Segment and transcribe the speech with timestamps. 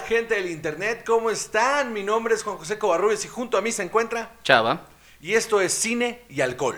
[0.00, 1.92] Gente del internet, ¿cómo están?
[1.92, 4.86] Mi nombre es Juan José Covarrubias y junto a mí se encuentra Chava.
[5.20, 6.76] y esto es Cine y Alcohol.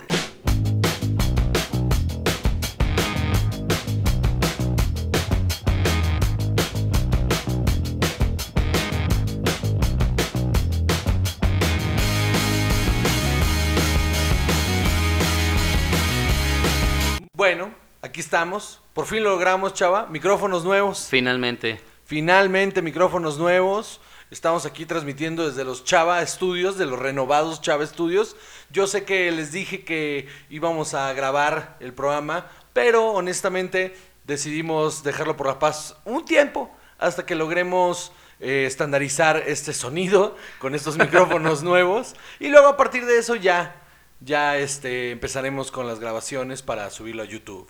[17.34, 18.80] Bueno, aquí estamos.
[18.94, 20.06] Por fin lo logramos, chava.
[20.06, 21.08] Micrófonos nuevos.
[21.10, 21.80] Finalmente.
[22.08, 24.00] Finalmente, micrófonos nuevos.
[24.30, 28.34] Estamos aquí transmitiendo desde los Chava Studios, de los renovados Chava Studios.
[28.70, 33.94] Yo sé que les dije que íbamos a grabar el programa, pero honestamente
[34.24, 40.74] decidimos dejarlo por la paz un tiempo hasta que logremos eh, estandarizar este sonido con
[40.74, 42.14] estos micrófonos nuevos.
[42.40, 43.82] Y luego a partir de eso ya,
[44.20, 47.68] ya este, empezaremos con las grabaciones para subirlo a YouTube.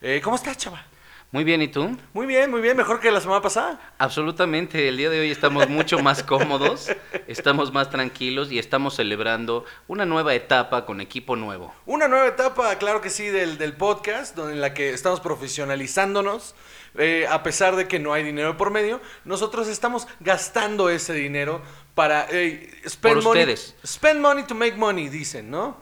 [0.00, 0.86] Eh, ¿Cómo estás, Chava?
[1.32, 1.96] Muy bien, ¿y tú?
[2.12, 3.78] Muy bien, muy bien, mejor que la semana pasada.
[3.98, 4.88] Absolutamente.
[4.88, 6.90] El día de hoy estamos mucho más cómodos,
[7.28, 11.72] estamos más tranquilos y estamos celebrando una nueva etapa con equipo nuevo.
[11.86, 16.56] Una nueva etapa, claro que sí, del, del podcast, donde, en la que estamos profesionalizándonos.
[16.98, 21.62] Eh, a pesar de que no hay dinero por medio, nosotros estamos gastando ese dinero
[21.94, 22.26] para...
[22.30, 23.76] eh, spend Por money- ustedes.
[23.86, 25.76] Spend money to make money, dicen, ¿no?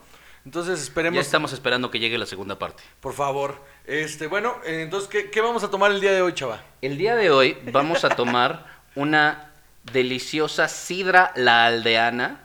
[0.44, 2.82] Entonces esperemos, Ya estamos esperando que llegue la segunda parte.
[3.00, 3.77] por favor.
[3.88, 6.62] Este, bueno, entonces, ¿qué, qué vamos a tomar el día de hoy, chava?
[6.82, 9.50] El día de hoy vamos a tomar una
[9.90, 12.42] deliciosa sidra la aldeana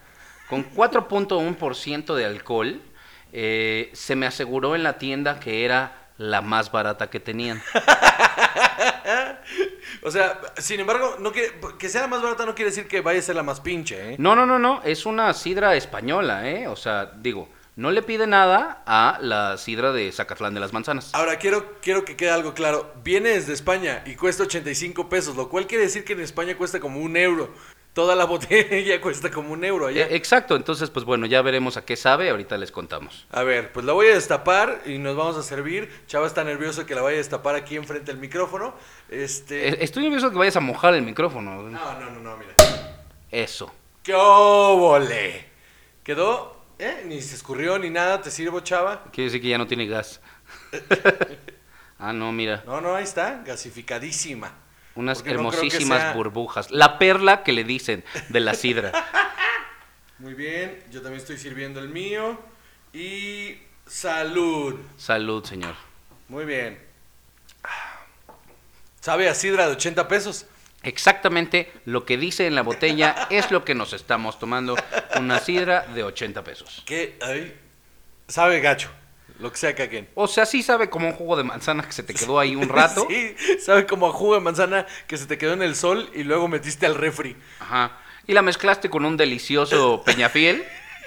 [0.47, 2.81] con 4.1% de alcohol.
[3.33, 7.61] Eh, se me aseguró en la tienda que era la más barata que tenían.
[10.05, 12.99] O sea, sin embargo, no quiere, que sea la más barata no quiere decir que
[12.99, 14.15] vaya a ser la más pinche, ¿eh?
[14.19, 16.67] No, no, no, no, es una sidra española, ¿eh?
[16.67, 21.09] O sea, digo, no le pide nada a la sidra de Zacatlán de las Manzanas.
[21.13, 22.93] Ahora, quiero, quiero que quede algo claro.
[23.03, 26.79] Viene desde España y cuesta 85 pesos, lo cual quiere decir que en España cuesta
[26.79, 27.51] como un euro.
[27.93, 30.05] Toda la botella cuesta como un euro allá.
[30.05, 33.25] Eh, exacto, entonces, pues bueno, ya veremos a qué sabe, ahorita les contamos.
[33.31, 35.91] A ver, pues la voy a destapar y nos vamos a servir.
[36.07, 38.75] Chava está nervioso que la vaya a destapar aquí enfrente del micrófono.
[39.09, 39.69] Este...
[39.69, 41.63] Eh, Estoy nervioso que vayas a mojar el micrófono.
[41.63, 42.53] No, no, no, no, mira.
[43.31, 43.71] Eso.
[44.03, 45.51] ¡Qué!
[46.03, 47.03] Quedó, ¿eh?
[47.05, 48.21] Ni se escurrió ni nada.
[48.21, 49.03] ¿Te sirvo, Chava?
[49.11, 50.21] Quiere decir que ya no tiene gas.
[51.99, 52.63] ah, no, mira.
[52.65, 53.41] No, no, ahí está.
[53.45, 54.53] Gasificadísima.
[54.95, 56.71] Unas Porque no hermosísimas sea- burbujas.
[56.71, 58.91] La perla que le dicen de la sidra.
[60.19, 62.39] Muy bien, yo también estoy sirviendo el mío.
[62.93, 63.57] Y
[63.87, 64.79] salud.
[64.97, 65.75] Salud, señor.
[66.27, 66.79] Muy bien.
[69.01, 70.45] ¿Sabe a sidra de 80 pesos?
[70.83, 74.75] Exactamente lo que dice en la botella es lo que nos estamos tomando.
[75.17, 76.83] Una sidra de 80 pesos.
[76.85, 77.17] ¿Qué?
[77.21, 77.57] Ay,
[78.27, 78.89] sabe gacho.
[79.39, 80.09] Lo que sea que.
[80.13, 82.69] O sea, sí sabe como un jugo de manzana que se te quedó ahí un
[82.69, 83.07] rato.
[83.09, 86.23] Sí, sabe como a jugo de manzana que se te quedó en el sol y
[86.23, 87.35] luego metiste al refri.
[87.59, 87.97] Ajá.
[88.27, 90.63] Y la mezclaste con un delicioso peñafiel.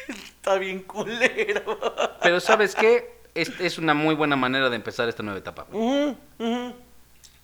[0.08, 1.78] Está bien culero.
[2.22, 3.16] Pero ¿sabes qué?
[3.34, 5.66] Es, es una muy buena manera de empezar esta nueva etapa.
[5.70, 6.16] Ujú.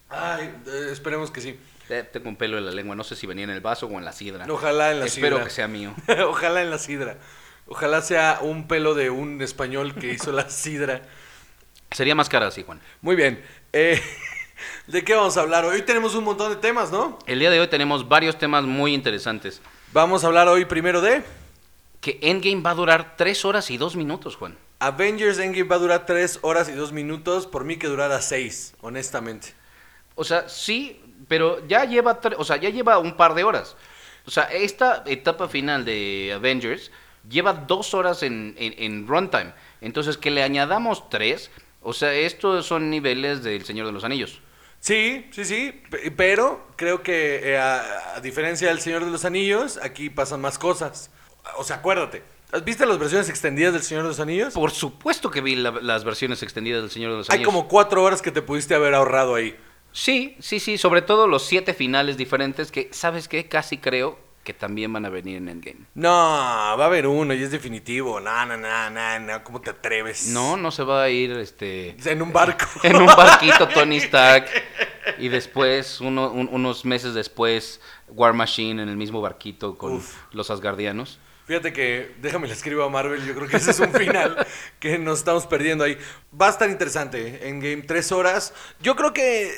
[0.08, 1.58] Ay, eh, esperemos que sí.
[1.88, 3.98] Eh, Tengo un pelo en la lengua, no sé si venía en el vaso o
[3.98, 4.46] en la sidra.
[4.48, 5.44] Ojalá en la Espero sidra.
[5.44, 5.94] que sea mío.
[6.26, 7.16] Ojalá en la sidra.
[7.66, 11.02] Ojalá sea un pelo de un español que hizo la sidra.
[11.90, 12.80] Sería más cara así, Juan.
[13.00, 13.42] Muy bien.
[13.72, 14.00] eh,
[14.86, 15.64] ¿De qué vamos a hablar?
[15.64, 17.18] Hoy tenemos un montón de temas, ¿no?
[17.26, 19.60] El día de hoy tenemos varios temas muy interesantes.
[19.92, 21.22] Vamos a hablar hoy primero de
[22.00, 24.56] Que Endgame va a durar 3 horas y 2 minutos, Juan.
[24.78, 27.46] Avengers Endgame va a durar 3 horas y 2 minutos.
[27.46, 29.54] Por mí que durara 6, honestamente.
[30.14, 33.76] O sea, sí, pero ya lleva, o sea, ya lleva un par de horas.
[34.26, 36.90] O sea, esta etapa final de Avengers
[37.28, 39.52] lleva dos horas en, en, en runtime.
[39.80, 41.50] Entonces, que le añadamos tres,
[41.82, 44.40] o sea, estos son niveles del Señor de los Anillos.
[44.80, 49.24] Sí, sí, sí, pe- pero creo que eh, a, a diferencia del Señor de los
[49.24, 51.10] Anillos, aquí pasan más cosas.
[51.56, 52.22] O sea, acuérdate,
[52.64, 54.54] ¿viste las versiones extendidas del Señor de los Anillos?
[54.54, 57.52] Por supuesto que vi la- las versiones extendidas del Señor de los Hay Anillos.
[57.52, 59.56] como cuatro horas que te pudiste haber ahorrado ahí.
[59.92, 63.46] Sí, sí, sí, sobre todo los siete finales diferentes que, ¿sabes qué?
[63.48, 65.80] Casi creo que también van a venir en Endgame.
[65.94, 68.18] No, va a haber uno y es definitivo.
[68.20, 70.28] No, no, no, no, no, ¿cómo te atreves?
[70.28, 72.66] No, no se va a ir este En un barco.
[72.82, 74.46] en un barquito Tony Stark
[75.18, 80.16] y después uno- un- unos meses después War Machine en el mismo barquito con Uf.
[80.32, 81.18] los Asgardianos.
[81.52, 84.46] Fíjate que, déjame le escribo a Marvel, yo creo que ese es un final
[84.80, 85.98] que nos estamos perdiendo ahí.
[86.40, 88.54] Va a estar interesante, en Game tres horas.
[88.80, 89.52] Yo creo que eh,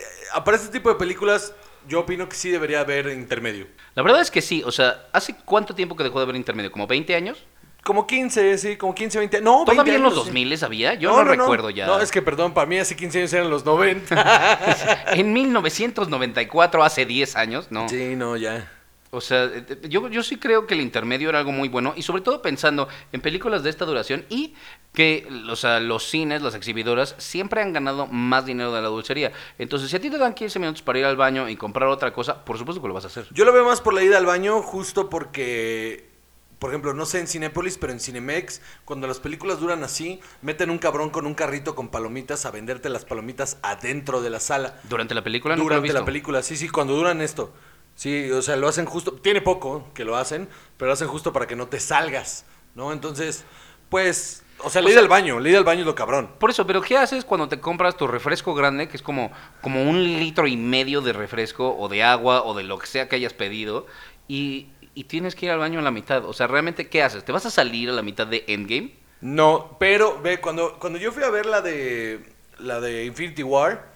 [0.44, 1.55] para este tipo de películas,
[1.87, 3.69] yo opino que sí debería haber intermedio.
[3.94, 6.73] La verdad es que sí, o sea, ¿hace cuánto tiempo que dejó de haber intermedio?
[6.73, 7.46] ¿Como 20 años?
[7.85, 9.41] Como 15, sí, como 15, 20.
[9.41, 10.31] No, 20 ¿Todavía en los años, sí.
[10.31, 10.94] 2000 había?
[10.94, 11.87] Yo no, recuerdo ya.
[11.87, 15.12] No, es que perdón, para mí hace 15 años eran los 90.
[15.12, 17.88] En 1994, hace 10 años, ¿no?
[17.88, 18.69] sí, no, ya.
[19.14, 21.94] O sea, eh, eh, yo, yo sí creo que el intermedio era algo muy bueno
[21.96, 24.55] y sobre todo pensando en películas de esta duración y
[24.93, 29.32] que o sea, los cines, las exhibidoras, siempre han ganado más dinero de la dulcería.
[29.58, 32.12] Entonces, si a ti te dan 15 minutos para ir al baño y comprar otra
[32.12, 33.26] cosa, por supuesto que lo vas a hacer.
[33.32, 36.08] Yo lo veo más por la ida al baño, justo porque,
[36.58, 40.70] por ejemplo, no sé en Cinépolis, pero en Cinemex, cuando las películas duran así, meten
[40.70, 44.81] un cabrón con un carrito con palomitas a venderte las palomitas adentro de la sala.
[44.88, 46.05] Durante la película Durante la visto.
[46.05, 47.52] película, sí, sí, cuando duran esto.
[47.94, 51.32] Sí, o sea, lo hacen justo, tiene poco que lo hacen, pero lo hacen justo
[51.32, 52.44] para que no te salgas,
[52.75, 52.93] ¿no?
[52.93, 53.44] Entonces,
[53.88, 56.31] pues, o sea, O ida sea- al baño, la ida al baño es lo cabrón.
[56.38, 59.31] Por eso, pero ¿qué haces cuando te compras tu refresco grande, que es como,
[59.61, 63.08] como un litro y medio de refresco o de agua o de lo que sea
[63.08, 63.87] que hayas pedido,
[64.26, 66.25] y, y tienes que ir al baño a la mitad?
[66.25, 67.25] O sea, ¿realmente qué haces?
[67.25, 68.94] ¿Te vas a salir a la mitad de Endgame?
[69.20, 72.25] No, pero ve, cuando, cuando yo fui a ver la de
[72.58, 73.94] la de Infinity War,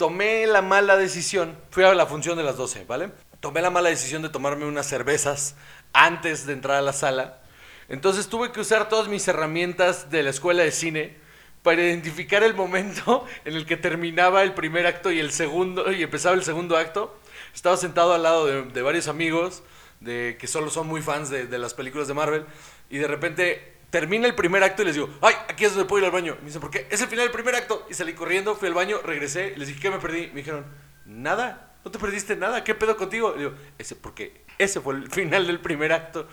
[0.00, 3.10] tomé la mala decisión, fui a la función de las 12, ¿vale?
[3.40, 5.56] Tomé la mala decisión de tomarme unas cervezas
[5.92, 7.42] antes de entrar a la sala.
[7.90, 11.18] Entonces tuve que usar todas mis herramientas de la escuela de cine
[11.62, 16.02] para identificar el momento en el que terminaba el primer acto y el segundo y
[16.02, 17.14] empezaba el segundo acto.
[17.54, 19.62] Estaba sentado al lado de, varios amigos
[20.00, 22.46] de que solo son muy fans de las películas de Marvel
[22.88, 26.00] y de repente termina el primer acto y les digo, ay, aquí es donde puedo
[26.00, 26.36] ir al baño.
[26.40, 26.86] Me dicen, ¿por qué?
[26.90, 27.86] Es el final del primer acto.
[27.90, 30.28] Y salí corriendo, fui al baño, regresé, les dije, ¿qué me perdí?
[30.28, 30.64] Me dijeron,
[31.06, 33.32] nada, no te perdiste nada, ¿qué pedo contigo?
[33.36, 36.28] Y digo, ese, porque ese fue el final del primer acto.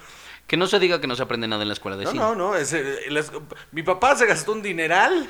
[0.46, 2.24] Que no se diga que no se aprende nada en la escuela de No, cine.
[2.24, 3.32] no, no, ese, las-
[3.72, 5.28] mi papá se gastó un dineral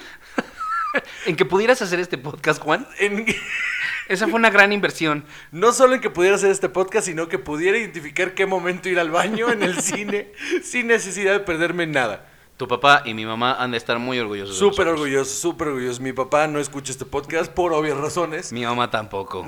[1.26, 3.26] En que pudieras hacer este podcast, Juan, en...
[4.08, 5.26] esa fue una gran inversión.
[5.52, 9.00] No solo en que pudiera hacer este podcast, sino que pudiera identificar qué momento ir
[9.00, 10.32] al baño en el cine
[10.64, 12.28] sin necesidad de perderme nada.
[12.58, 14.56] Tu papá y mi mamá han de estar muy orgullosos.
[14.56, 15.00] de Súper nosotros.
[15.02, 16.02] orgulloso, súper orgulloso.
[16.02, 18.52] Mi papá no escucha este podcast por obvias razones.
[18.52, 19.46] Mi mamá tampoco.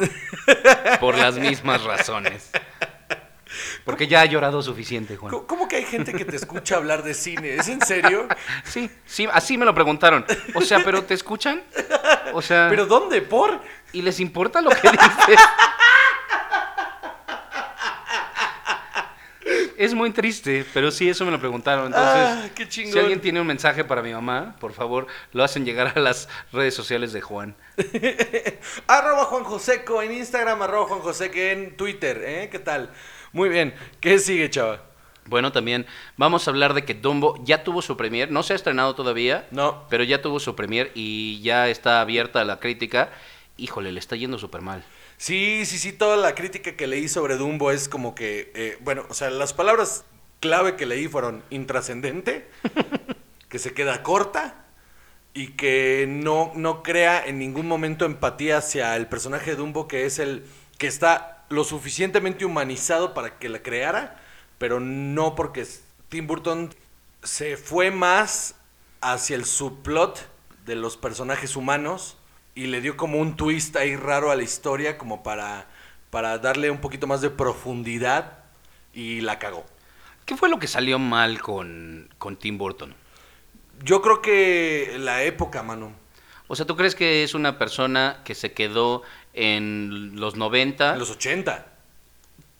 [1.00, 2.52] Por las mismas razones.
[3.90, 5.32] Porque ya ha llorado suficiente, Juan.
[5.32, 7.56] ¿Cómo- ¿Cómo que hay gente que te escucha hablar de cine?
[7.56, 8.28] ¿Es en serio?
[8.64, 10.26] Sí, sí, así me lo preguntaron.
[10.56, 11.64] O sea, ¿pero te escuchan?
[12.34, 13.22] O sea, ¿Pero dónde?
[13.22, 13.60] ¿Por?
[13.92, 15.40] ¿y les importa lo que dices?
[19.78, 21.88] Es muy triste, pero sí, eso me lo preguntaron.
[21.88, 25.64] Entonces, Ah, qué si alguien tiene un mensaje para mi mamá, por favor, lo hacen
[25.66, 27.56] llegar a las redes sociales de Juan.
[28.88, 32.50] arroba Juan Joseco en Instagram, arroba Juan Joseco en Twitter, ¿eh?
[32.52, 32.92] ¿Qué tal?
[33.34, 33.74] Muy bien.
[34.00, 34.84] ¿Qué sigue, chava?
[35.26, 35.86] Bueno, también
[36.18, 39.48] vamos a hablar de que Dumbo ya tuvo su premier, no se ha estrenado todavía,
[39.52, 39.86] No.
[39.90, 43.12] pero ya tuvo su premier y ya está abierta a la crítica.
[43.58, 44.84] Híjole, le está yendo súper mal.
[45.18, 49.06] Sí, sí, sí, toda la crítica que leí sobre Dumbo es como que, eh, bueno,
[49.10, 50.06] o sea, las palabras
[50.40, 52.50] clave que leí fueron intrascendente,
[53.50, 54.66] que se queda corta
[55.34, 60.06] y que no, no crea en ningún momento empatía hacia el personaje de Dumbo, que
[60.06, 60.44] es el
[60.78, 64.22] que está lo suficientemente humanizado para que la creara,
[64.58, 65.66] pero no porque
[66.10, 66.74] Tim Burton
[67.24, 68.56] se fue más
[69.02, 70.28] hacia el subplot
[70.66, 72.18] de los personajes humanos
[72.56, 75.68] y le dio como un twist ahí raro a la historia como para,
[76.10, 78.40] para darle un poquito más de profundidad
[78.94, 79.66] y la cagó.
[80.26, 82.94] ¿Qué fue lo que salió mal con, con Tim Burton?
[83.84, 85.94] Yo creo que la época, mano.
[86.48, 89.04] O sea, ¿tú crees que es una persona que se quedó
[89.34, 90.94] en los 90?
[90.94, 91.66] En los 80.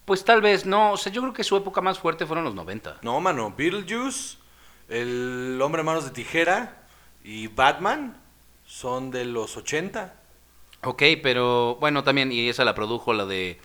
[0.06, 0.94] Pues tal vez no.
[0.94, 3.00] O sea, yo creo que su época más fuerte fueron los 90.
[3.02, 3.54] No, mano.
[3.56, 4.38] Beetlejuice,
[4.88, 6.84] El Hombre Manos de Tijera
[7.24, 8.18] y Batman
[8.66, 10.16] son de los 80.
[10.84, 13.60] Ok, pero bueno, también, y esa la produjo la de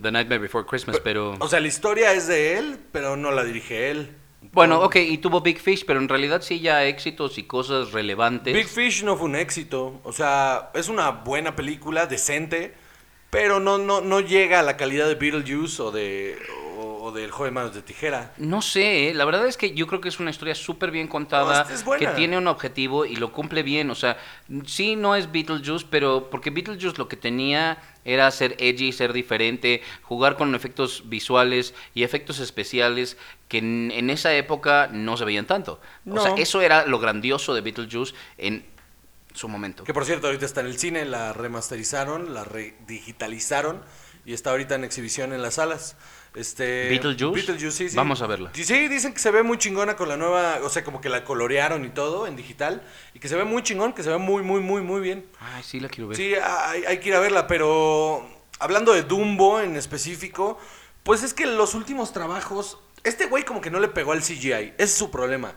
[0.00, 1.36] The Nightmare Before Christmas, pero...
[1.40, 4.16] O sea, la historia es de él, pero no la dirige él.
[4.54, 8.54] Bueno, ok, y tuvo Big Fish, pero en realidad sí ya éxitos y cosas relevantes.
[8.54, 10.00] Big Fish no fue un éxito.
[10.04, 12.74] O sea, es una buena película, decente,
[13.30, 16.38] pero no, no, no llega a la calidad de Beetlejuice o de
[17.04, 18.32] o, del Joven Manos de Tijera.
[18.38, 19.14] No sé, ¿eh?
[19.14, 21.80] la verdad es que yo creo que es una historia súper bien contada, No, es-
[21.80, 22.08] es buena.
[22.10, 23.90] que tiene un objetivo y lo cumple bien.
[23.90, 24.16] O sea,
[24.66, 29.82] sí no es Beetlejuice, pero porque Beetlejuice lo que tenía era ser edgy, ser diferente,
[30.02, 33.16] jugar con efectos visuales y efectos especiales
[33.48, 35.80] que en, en esa época no se veían tanto.
[36.10, 38.66] O sea, eso era lo grandioso de Beetlejuice en
[39.34, 39.84] su momento.
[39.84, 43.82] Que por cierto, ahorita está en el cine, la remasterizaron, la redigitalizaron
[44.24, 45.96] y está ahorita en exhibición en las salas.
[46.34, 47.34] Este, ¿Beetlejuice?
[47.34, 47.96] Beetlejuice, sí, sí.
[47.96, 48.50] Vamos a verla.
[48.54, 51.24] Sí, dicen que se ve muy chingona con la nueva, o sea, como que la
[51.24, 52.82] colorearon y todo en digital
[53.14, 55.24] y que se ve muy chingón, que se ve muy, muy, muy, muy bien.
[55.40, 56.16] Ay, sí, la quiero ver.
[56.16, 60.58] Sí, hay, hay que ir a verla, pero hablando de Dumbo en específico,
[61.04, 64.52] pues es que los últimos trabajos Este güey como que no le pegó al CGI.
[64.52, 65.54] Ese es su problema.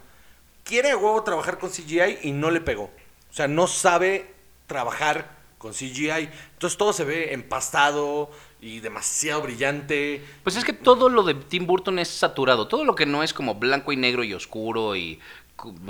[0.63, 2.91] Quiere a huevo trabajar con CGI y no le pegó.
[3.29, 4.34] O sea, no sabe
[4.67, 6.29] trabajar con CGI.
[6.53, 8.29] Entonces todo se ve empastado
[8.62, 10.24] y demasiado brillante.
[10.44, 12.68] Pues es que todo lo de Tim Burton es saturado.
[12.68, 15.20] Todo lo que no es como blanco y negro y oscuro y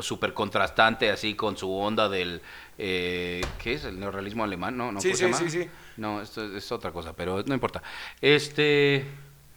[0.01, 2.41] súper contrastante, así con su onda del.
[2.77, 3.83] Eh, ¿Qué es?
[3.85, 4.77] ¿El neorrealismo alemán?
[4.77, 5.49] No, no Sí, ¿cómo se sí, llama?
[5.51, 5.69] sí, sí.
[5.97, 7.81] No, esto es otra cosa, pero no importa.
[8.21, 9.05] Este.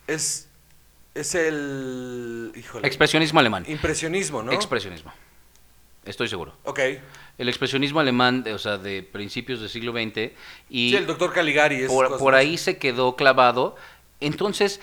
[0.07, 0.49] Es,
[1.15, 2.53] es el...
[2.57, 2.87] Híjole.
[2.87, 3.65] Expresionismo alemán.
[3.69, 4.53] Impresionismo, ¿no?
[4.53, 5.13] Expresionismo.
[6.05, 6.57] Estoy seguro.
[6.65, 6.81] ok.
[7.41, 10.33] El expresionismo alemán, de- o sea, de principios del siglo XX.
[10.69, 11.87] Y Sí, el doctor Caligari.
[11.87, 13.77] por, por ahí se quedó clavado.
[14.21, 14.81] Entonces,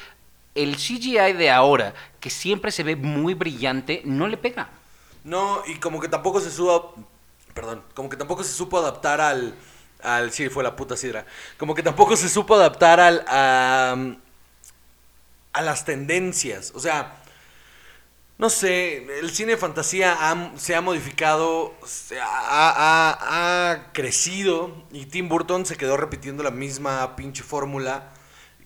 [0.56, 4.70] el CGI de ahora, que siempre se ve muy brillante, no le pega.
[5.24, 6.96] No, y como que tampoco se supo...
[7.54, 7.84] Perdón.
[7.94, 9.54] Como que tampoco se supo adaptar al...
[10.02, 11.28] al sí, fue la puta sidra.
[11.60, 13.24] Como que tampoco se supo adaptar al...
[13.28, 13.96] A,
[15.54, 16.72] a las tendencias.
[16.74, 17.22] O sea...
[18.38, 20.16] No sé, el cine de fantasía
[20.58, 27.42] se ha modificado, se ha crecido y Tim Burton se quedó repitiendo la misma pinche
[27.42, 28.14] fórmula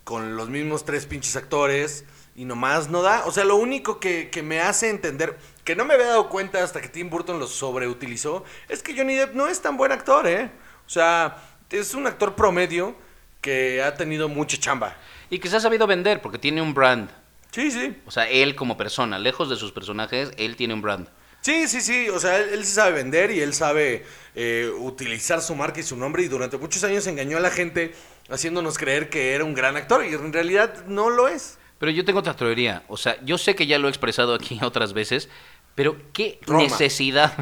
[0.03, 2.03] con los mismos tres pinches actores
[2.35, 3.23] y nomás no da.
[3.25, 6.61] O sea, lo único que, que me hace entender, que no me había dado cuenta
[6.61, 10.27] hasta que Tim Burton lo sobreutilizó, es que Johnny Depp no es tan buen actor,
[10.27, 10.51] ¿eh?
[10.85, 11.37] O sea,
[11.69, 12.93] es un actor promedio
[13.39, 14.97] que ha tenido mucha chamba.
[15.29, 17.20] Y que se ha sabido vender, porque tiene un brand.
[17.51, 17.95] Sí, sí.
[18.05, 21.07] O sea, él como persona, lejos de sus personajes, él tiene un brand.
[21.41, 22.09] Sí, sí, sí.
[22.09, 24.05] O sea, él, sí sabe vender y él sabe
[24.35, 26.23] eh, utilizar su marca y su nombre.
[26.23, 27.93] Y durante muchos años engañó a la gente
[28.29, 30.05] haciéndonos creer que era un gran actor.
[30.05, 31.57] Y en realidad no lo es.
[31.77, 32.83] Pero yo tengo otra teoría.
[32.87, 35.29] O sea, yo sé que ya lo he expresado aquí otras veces,
[35.75, 36.63] pero ¿qué Roma.
[36.63, 37.33] necesidad?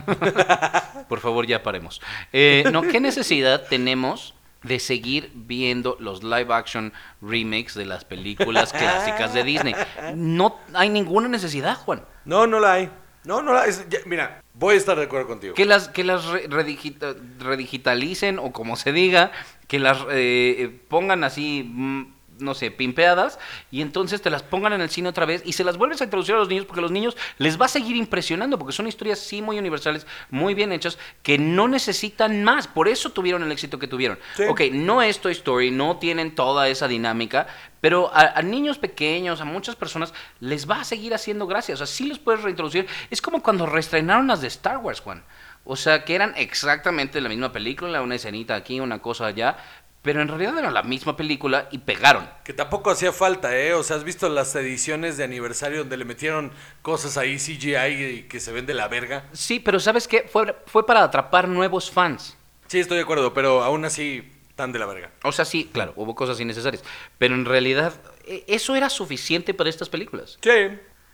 [1.10, 2.02] Por favor, ya paremos.
[2.32, 8.74] Eh, no, ¿qué necesidad tenemos de seguir viendo los live action remakes de las películas
[8.74, 9.76] clásicas de Disney?
[10.16, 12.04] No hay ninguna necesidad, Juan.
[12.26, 12.90] No, no la hay.
[13.26, 13.72] No, no la hay.
[14.06, 15.54] Mira, voy a estar de acuerdo contigo.
[15.54, 19.32] Que las, que las re- redigita- redigitalicen o como se diga,
[19.68, 23.40] que las eh, pongan así, mm, no sé, pimpeadas
[23.72, 26.06] y entonces te las pongan en el cine otra vez y se las vuelves a
[26.06, 28.88] introducir a los niños porque a los niños les va a seguir impresionando porque son
[28.88, 32.68] historias sí muy universales, muy bien hechas, que no necesitan más.
[32.68, 34.20] Por eso tuvieron el éxito que tuvieron.
[34.36, 34.44] Sí.
[34.50, 37.48] Ok, no es Toy Story, no tienen toda esa dinámica,
[37.82, 41.74] pero a, a niños pequeños, a muchas personas, les va a seguir haciendo gracia.
[41.74, 42.88] O sea, sí los puedes reintroducir.
[43.10, 45.24] Es como cuando reestrenaron las de Star Wars, Juan.
[45.66, 49.58] O sea, que eran exactamente la misma película, una escenita aquí, una cosa allá,
[50.02, 52.30] pero en realidad era la misma película y pegaron.
[52.44, 53.74] Que tampoco hacía falta, ¿eh?
[53.74, 56.52] O sea, ¿has visto las ediciones de aniversario donde le metieron
[56.82, 59.26] cosas ahí CGI y que se ven de la verga?
[59.34, 60.30] Sí, pero ¿sabes qué?
[60.32, 62.38] Fue, fue para atrapar nuevos fans.
[62.68, 65.12] Sí, estoy de acuerdo, pero aún así, tan de la verga.
[65.24, 66.84] O sea, sí, claro, hubo cosas innecesarias,
[67.18, 67.94] pero en realidad
[68.26, 70.38] e- eso era suficiente para estas películas.
[70.42, 70.52] Sí.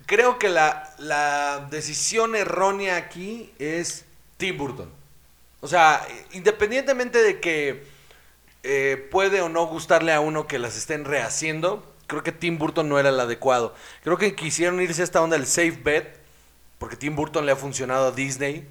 [0.06, 4.06] Creo que la, la decisión errónea aquí es
[4.38, 4.92] Tim Burton.
[5.62, 7.95] O sea, independientemente de que
[8.67, 12.89] eh, puede o no gustarle a uno que las estén rehaciendo, creo que Tim Burton
[12.89, 13.75] no era el adecuado.
[14.03, 16.17] Creo que quisieron irse a esta onda del safe bet,
[16.79, 18.67] porque Tim Burton le ha funcionado a Disney.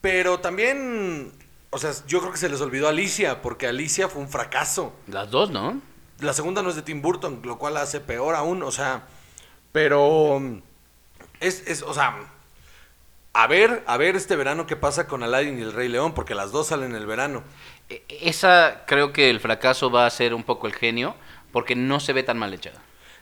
[0.00, 1.32] Pero también,
[1.70, 4.92] o sea, yo creo que se les olvidó a Alicia, porque Alicia fue un fracaso.
[5.06, 5.80] Las dos, ¿no?
[6.18, 9.04] La segunda no es de Tim Burton, lo cual la hace peor aún, o sea,
[9.72, 10.42] pero
[11.38, 12.16] es, es, o sea,
[13.32, 16.34] a ver, a ver este verano qué pasa con Aladdin y el Rey León, porque
[16.34, 17.42] las dos salen en el verano.
[17.90, 21.14] E- Esa creo que el fracaso va a ser un poco el genio,
[21.52, 22.72] porque no se ve tan mal hecha.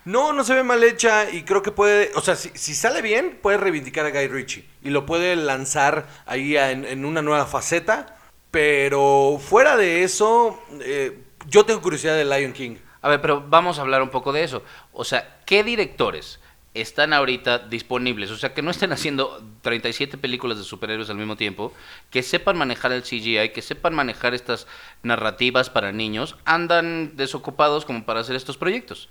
[0.04, 3.02] No, no se ve mal hecha y creo que puede, o sea, si, si sale
[3.02, 7.20] bien, puede reivindicar a Guy Ritchie y lo puede lanzar ahí a- en, en una
[7.22, 8.16] nueva faceta,
[8.50, 12.76] pero fuera de eso, eh, yo tengo curiosidad de Lion King.
[13.02, 14.62] A ver, pero vamos a hablar un poco de eso.
[14.92, 16.40] O sea, ¿qué directores
[16.74, 18.30] están ahorita disponibles?
[18.30, 21.72] O sea, que no estén haciendo 37 películas de superhéroes al mismo tiempo,
[22.10, 24.66] que sepan manejar el CGI, que sepan manejar estas
[25.02, 29.08] narrativas para niños, andan desocupados como para hacer estos proyectos.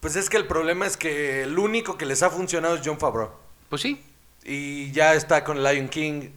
[0.00, 2.98] Pues es que el problema es que el único que les ha funcionado es John
[2.98, 3.32] Favreau.
[3.68, 4.02] Pues sí,
[4.44, 6.30] y ya está con Lion King.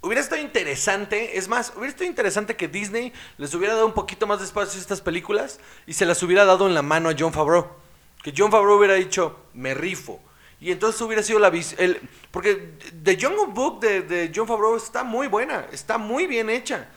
[0.00, 4.26] Hubiera estado interesante, es más, hubiera estado interesante que Disney les hubiera dado un poquito
[4.26, 7.14] más de espacio a estas películas y se las hubiera dado en la mano a
[7.18, 7.83] John Favreau.
[8.24, 10.18] Que John Favreau hubiera dicho, me rifo.
[10.58, 12.00] Y entonces hubiera sido la el
[12.30, 16.88] Porque The Jungle Book de, de John Favreau está muy buena, está muy bien hecha.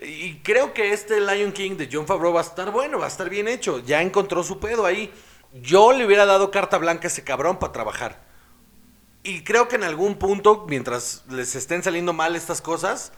[0.00, 3.08] Y creo que este Lion King de John Favreau va a estar bueno, va a
[3.08, 3.80] estar bien hecho.
[3.80, 5.12] Ya encontró su pedo ahí.
[5.54, 8.22] Yo le hubiera dado carta blanca a ese cabrón para trabajar.
[9.24, 13.12] Y creo que en algún punto, mientras les estén saliendo mal estas cosas,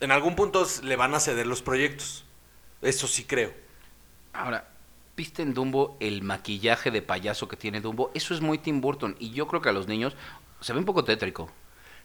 [0.00, 2.24] en algún punto le van a ceder los proyectos.
[2.80, 3.52] Eso sí creo.
[4.32, 4.73] Ahora,
[5.16, 8.10] ¿Viste en Dumbo el maquillaje de payaso que tiene Dumbo?
[8.14, 10.16] Eso es muy Tim Burton y yo creo que a los niños
[10.60, 11.50] se ve un poco tétrico.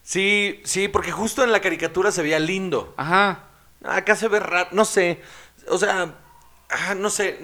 [0.04, 2.94] Sí, sí, porque justo en la caricatura se veía lindo.
[2.98, 3.46] Ajá.
[3.84, 5.22] Acá se ve raro, no sé.
[5.70, 6.16] O sea,
[6.70, 7.40] ah, no sé.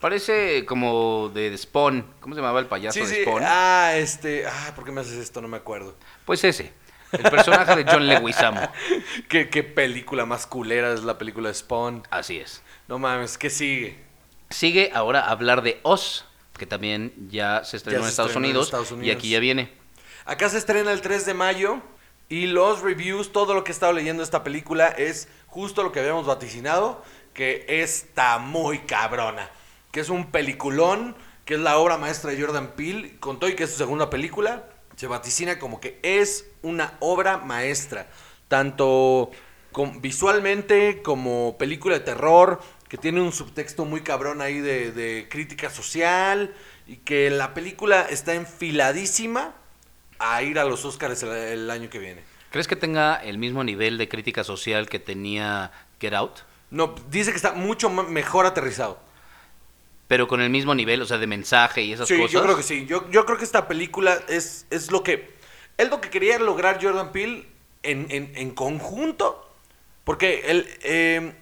[0.00, 2.06] Parece como de Spawn.
[2.20, 3.22] ¿Cómo se llamaba el payaso Sí, de.
[3.22, 3.42] Spawn?
[3.44, 4.46] Ah, este.
[4.46, 5.40] Ah, ¿por qué me haces esto?
[5.40, 5.96] No me acuerdo.
[6.24, 6.72] Pues ese.
[7.12, 8.60] El personaje de John Leguizamo.
[9.28, 12.02] ¿Qué, qué película más culera es la película de Spawn.
[12.10, 12.62] Así es.
[12.86, 14.07] No mames, ¿qué sigue?
[14.50, 16.24] Sigue ahora hablar de Oz,
[16.56, 19.40] que también ya se estrenó, Ya se en, Estados estrenó en Unidos, y aquí ya
[19.40, 19.72] viene.
[20.24, 21.80] Acá se estrena el 3 de mayo
[22.28, 25.92] y los reviews, todo lo que he estado leyendo de esta película es justo lo
[25.92, 27.02] que habíamos vaticinado,
[27.34, 29.50] que está muy cabrona,
[29.92, 31.14] que es un peliculón,
[31.44, 34.10] que es la obra maestra de Jordan Peele, con todo y que es su segunda
[34.10, 34.64] película,
[34.96, 38.08] se vaticina como que es una obra maestra,
[38.48, 39.30] tanto
[39.72, 45.26] con- visualmente como película de terror, que tiene un subtexto muy cabrón ahí de, de
[45.28, 46.54] crítica social
[46.86, 49.54] y que la película está enfiladísima
[50.18, 52.22] a ir a los Oscars el, el año que viene.
[52.50, 56.38] ¿Crees que tenga el mismo nivel de crítica social que tenía Get Out?
[56.70, 58.98] No, dice que está mucho mejor aterrizado.
[60.06, 62.32] Pero con el mismo nivel, o sea, de mensaje y esas Sí, cosas.
[62.32, 62.86] yo creo que sí.
[62.86, 65.36] Yo, yo creo que esta película es, es lo que
[65.76, 67.46] es lo que quería lograr Jordan Peele
[67.82, 69.44] en, en- en conjunto.
[70.04, 71.34] Porque él, eh,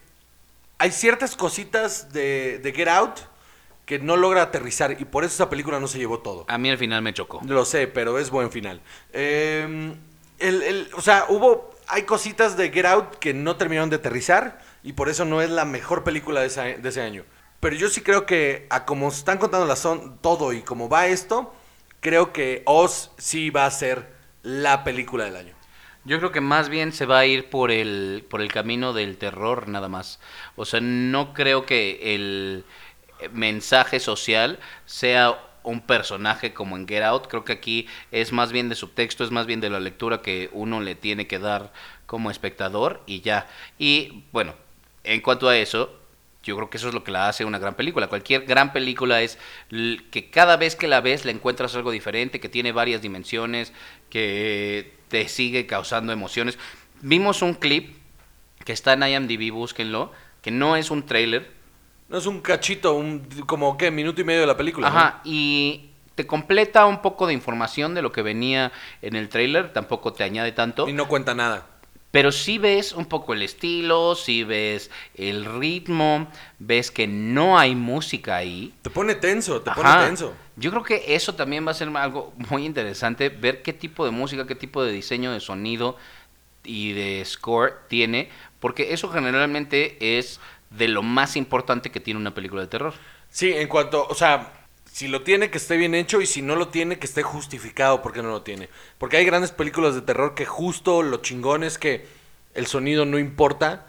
[0.78, 3.18] hay ciertas cositas de, de Get Out
[3.85, 6.45] que no logra aterrizar y por eso esa película no se llevó todo.
[6.49, 7.40] A mí al final me chocó.
[7.47, 8.80] Lo sé, pero es buen final.
[9.12, 9.95] Eh,
[10.38, 11.75] el- el- o sea, hubo.
[11.88, 15.50] Hay cositas de Get Out que no terminaron de aterrizar y por eso no es
[15.50, 17.25] la mejor película de, esa- de ese año.
[17.61, 21.06] Pero yo sí creo que, a como están contando la son, todo y como va
[21.06, 21.54] esto,
[22.00, 25.56] creo que Oz sí va a ser la película del año.
[26.07, 29.19] Yo creo que más bien se va a ir por el, por el camino del
[29.19, 30.21] terror nada más.
[30.55, 32.65] O sea, no creo que el
[33.33, 37.27] mensaje social sea un personaje como en Get Out.
[37.27, 40.49] Creo que aquí es más bien de subtexto, es más bien de la lectura que
[40.53, 41.73] uno le tiene que dar
[42.07, 43.49] como espectador y ya.
[43.77, 44.55] Y bueno,
[45.03, 45.93] en cuanto a eso,
[46.45, 48.07] yo creo que eso es lo que la hace una gran película.
[48.07, 49.39] Cualquier gran película es
[50.13, 53.73] que cada vez que la ves le encuentras algo diferente, que tiene varias dimensiones,
[54.09, 56.58] que te sigue causando emociones.
[57.02, 57.97] Vimos un clip
[58.64, 61.52] que está en IMDb, búsquenlo, que no es un trailer.
[62.08, 63.90] No es un cachito, un, como, ¿qué?
[63.90, 64.90] Minuto y medio de la película.
[64.90, 64.97] ¿no?
[64.97, 69.73] Ajá, y te completa un poco de información de lo que venía en el trailer,
[69.73, 70.88] tampoco te añade tanto.
[70.88, 71.66] Y no cuenta nada.
[72.17, 77.75] Pero sí ves un poco el estilo, sí ves el ritmo, ves que no hay
[77.75, 78.73] música ahí.
[78.81, 79.83] Te pone tenso, te Ajá.
[79.83, 80.35] pone tenso.
[80.57, 84.13] Yo creo que eso también va a ser algo muy interesante, ver qué tipo de
[84.13, 85.99] música, qué tipo de diseño de sonido
[86.65, 92.33] y de score tiene, porque eso generalmente es de lo más importante que tiene una
[92.33, 92.95] película de terror.
[93.29, 94.55] Sí, en cuanto, o sea,
[94.97, 98.00] si lo tiene que esté bien hecho y si no lo tiene que esté justificado
[98.00, 98.71] porque no lo tiene.
[98.97, 102.06] Porque hay grandes películas de terror que justo lo chingón es que
[102.54, 103.85] el sonido no importa.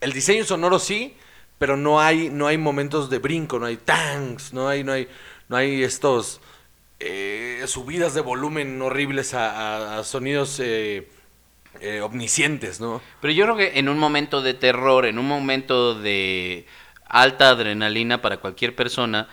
[0.00, 1.16] El diseño sonoro sí,
[1.58, 5.08] pero no hay no hay momentos de brinco, no hay tanks, no hay no hay
[5.48, 6.40] no hay estos
[7.00, 9.50] eh, subidas de volumen horribles a,
[9.96, 11.08] a- a sonidos eh,
[11.80, 13.00] eh, omniscientes, ¿no?
[13.20, 16.66] Pero yo creo que en un momento de terror, en un momento de
[17.06, 19.28] alta adrenalina para cualquier persona,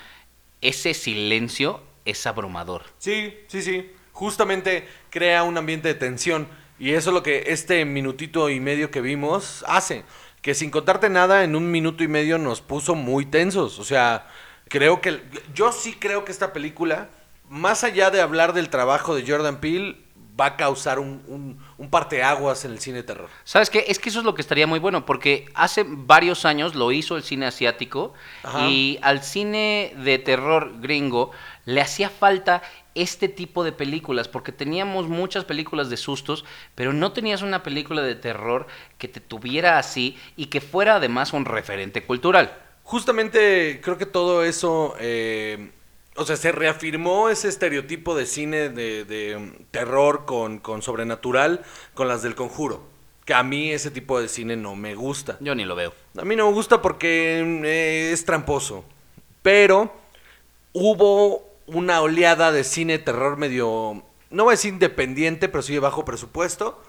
[0.62, 2.84] ese silencio es abrumador.
[2.98, 3.92] Sí, sí, sí.
[4.14, 6.48] Justamente crea un ambiente de tensión.
[6.80, 10.04] Y eso es lo que este minutito y medio que vimos hace.
[10.42, 13.80] Que sin contarte nada, en un minuto y medio nos puso muy tensos.
[13.80, 14.28] O sea,
[14.70, 15.22] creo que.
[15.54, 17.10] Yo sí creo que esta película,
[17.50, 19.98] más allá de hablar del trabajo de Jordan Peele,
[20.40, 23.30] va a causar un, un, un parteaguas en el cine de terror.
[23.44, 23.86] ¿Sabes qué?
[23.88, 27.16] Es que eso es lo que estaría muy bueno, porque hace varios años lo hizo
[27.18, 28.68] el cine asiático Ajá.
[28.68, 31.32] y al cine de terror gringo
[31.66, 32.62] le hacía falta
[32.96, 38.02] este tipo de películas, porque teníamos muchas películas de sustos, pero no tenías una película
[38.02, 42.58] de terror que te tuviera así y que fuera además un referente cultural.
[42.84, 45.72] Justamente creo que todo eso, eh,
[46.18, 51.64] o sea, se reafirmó ese estereotipo de cine de, de, um, terror con, con sobrenatural
[51.94, 52.82] con las del conjuro.
[53.24, 55.38] Que a mí ese tipo de cine no me gusta.
[55.40, 55.94] Yo ni lo veo.
[56.18, 58.84] A mí no me gusta porque eh, es tramposo.
[59.42, 59.94] Pero
[60.74, 65.80] hubo una oleada de cine terror medio, no voy a decir independiente, pero sí de
[65.80, 66.82] bajo presupuesto,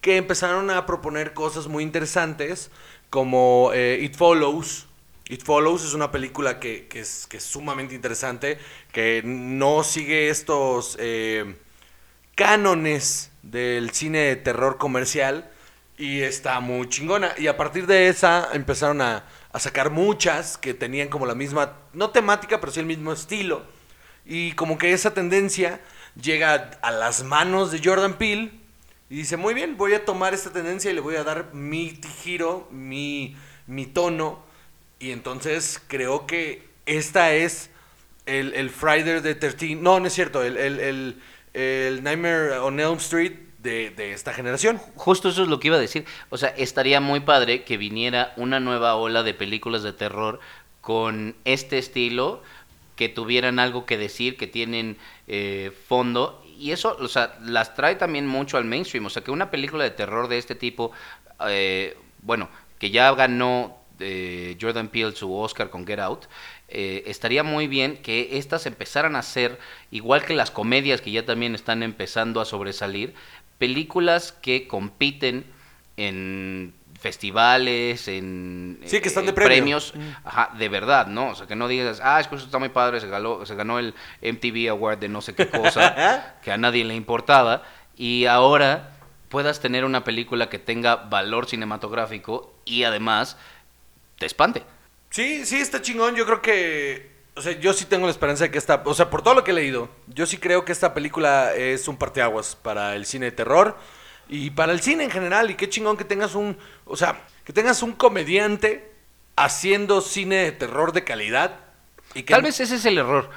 [0.00, 2.70] que empezaron a proponer cosas muy interesantes
[3.10, 4.86] como eh, It Follows.
[5.30, 8.58] It Follows es una película que, es, sumamente interesante,
[8.90, 11.54] que no sigue estos eh,
[12.34, 15.48] cánones del cine de terror comercial
[15.96, 17.32] y está muy chingona.
[17.38, 19.24] Y a partir de esa empezaron a,
[19.56, 23.62] sacar muchas que tenían como la misma, no temática, pero sí el mismo estilo.
[24.26, 25.80] Y como que esa tendencia
[26.20, 28.50] llega a las manos de Jordan Peele
[29.08, 32.00] y dice, muy bien, voy a tomar esta tendencia y le voy a dar mi
[32.24, 33.36] giro, mi
[33.94, 34.49] tono.
[35.00, 37.70] Y entonces creo que esta es
[38.26, 41.16] el, el Friday the 13, no, no es cierto, el, el,
[41.54, 44.78] el, Nightmare on Elm Street de, de esta generación.
[44.96, 46.04] Justo eso es lo que iba a decir.
[46.28, 50.38] O sea, estaría muy padre que viniera una nueva ola de películas de terror
[50.82, 52.42] con este estilo,
[52.94, 56.44] que tuvieran algo que decir, que tienen eh, fondo.
[56.58, 59.06] Y eso, o sea, las trae también mucho al mainstream.
[59.06, 60.92] O sea, que una película de terror de este tipo,
[61.48, 66.26] eh, bueno, que ya ganó eh, Jordan Peele su Oscar con Get Out,
[66.68, 69.58] eh, estaría muy bien que estas empezaran a ser,
[69.90, 73.14] igual que las comedias que ya también están empezando a sobresalir,
[73.58, 75.44] películas que compiten
[75.96, 79.78] en festivales, en Sí, que están eh, de premio.
[79.78, 81.30] premios, ajá, de verdad, ¿no?
[81.30, 83.54] O sea, que no digas, ah, es que eso está muy padre, se ganó, se
[83.54, 87.62] ganó el MTV Award de no sé qué cosa, que a nadie le importaba,
[87.96, 88.90] y ahora
[89.30, 93.38] puedas tener una película que tenga valor cinematográfico y además
[94.20, 94.62] te espante.
[95.08, 96.14] Sí, sí, está chingón.
[96.14, 97.10] Yo creo que.
[97.34, 98.82] O sea, yo sí tengo la esperanza de que esta.
[98.84, 101.88] O sea, por todo lo que he leído, yo sí creo que esta película es
[101.88, 103.78] un parteaguas para el cine de terror
[104.28, 105.50] y para el cine en general.
[105.50, 106.58] Y qué chingón que tengas un.
[106.84, 108.92] O sea, que tengas un comediante
[109.36, 111.56] haciendo cine de terror de calidad.
[112.14, 113.30] Y que Tal vez ese es el error.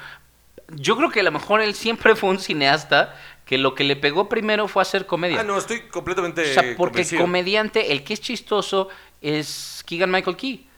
[0.68, 3.96] Yo creo que a lo mejor él siempre fue un cineasta que lo que le
[3.96, 5.40] pegó primero fue hacer comedia.
[5.40, 6.50] Ah, no, estoy completamente.
[6.50, 8.88] o sea, porque comediante, el que es chistoso
[9.22, 10.68] es Keegan Michael Key.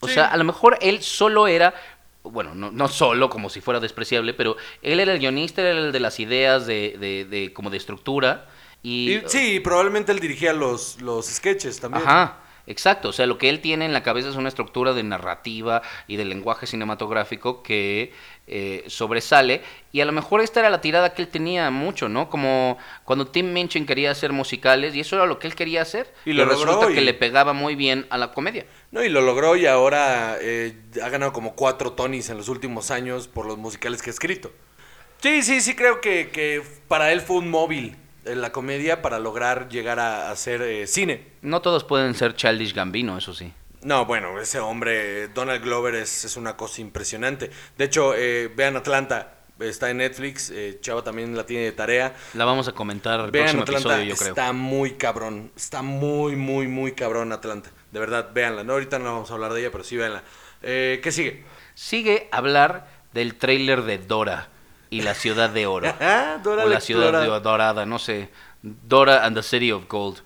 [0.00, 0.14] O Sí.
[0.14, 1.74] sea, a lo mejor él solo era,
[2.22, 5.92] bueno, no, no solo como si fuera despreciable, pero él era el guionista, era el
[5.92, 8.46] de las ideas de, de, de- como de estructura.
[8.82, 12.04] Y, Y, sí, probablemente él dirigía los, los sketches también.
[12.06, 13.08] Ajá, exacto.
[13.08, 16.16] O sea, lo que él tiene en la cabeza es una estructura de narrativa y
[16.16, 18.12] de lenguaje cinematográfico que
[18.46, 19.62] eh, sobresale.
[19.92, 22.28] Y a lo mejor esta era la tirada que él tenía mucho, ¿no?
[22.30, 26.12] Como cuando Tim Minchin quería hacer musicales y eso era lo que él quería hacer.
[26.24, 28.66] Y lo resulta logró que y- le pegaba muy bien a la comedia.
[28.90, 32.90] No, y lo logró y ahora eh, ha ganado como cuatro Tonys en los últimos
[32.90, 34.52] años por los musicales que ha escrito.
[35.22, 39.18] Sí, sí, sí creo que, que para él fue un móvil en la comedia para
[39.18, 41.26] lograr llegar a hacer eh, cine.
[41.42, 43.52] No todos pueden ser Childish Gambino, eso sí.
[43.82, 47.50] No, bueno, ese hombre, Donald Glover, es, es una cosa impresionante.
[47.78, 52.14] De hecho, eh, vean Atlanta, está en Netflix, eh, Chava también la tiene de tarea.
[52.34, 54.28] La vamos a comentar el Vean próximo Atlanta, episodio, yo creo.
[54.30, 57.70] está muy cabrón, está muy, muy, muy cabrón Atlanta.
[57.92, 58.64] De verdad, véanla.
[58.64, 60.24] No, ahorita no vamos a hablar de ella, pero sí véanla.
[60.62, 61.44] Eh, ¿Qué sigue?
[61.74, 64.48] Sigue hablar del tráiler de Dora
[64.90, 65.92] y la ciudad de oro.
[66.00, 68.28] Ah, Dora o la la ciudad de dorada, no sé.
[68.62, 70.18] Dora and the City of Gold.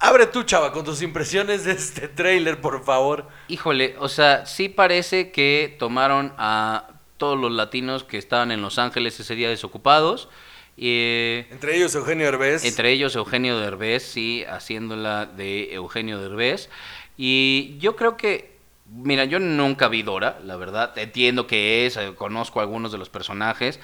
[0.00, 3.28] Abre tú, Chava, con tus impresiones de este tráiler, por favor.
[3.48, 8.78] Híjole, o sea, sí parece que tomaron a todos los latinos que estaban en Los
[8.78, 10.28] Ángeles ese día desocupados.
[10.76, 12.64] eh, Entre ellos, Eugenio Herbés.
[12.64, 16.68] entre ellos Eugenio Derbez, sí, haciéndola de Eugenio Derbez.
[17.16, 18.53] Y yo creo que,
[18.86, 20.96] mira, yo nunca vi Dora, la verdad.
[20.98, 23.80] Entiendo que es, eh, conozco a algunos de los personajes,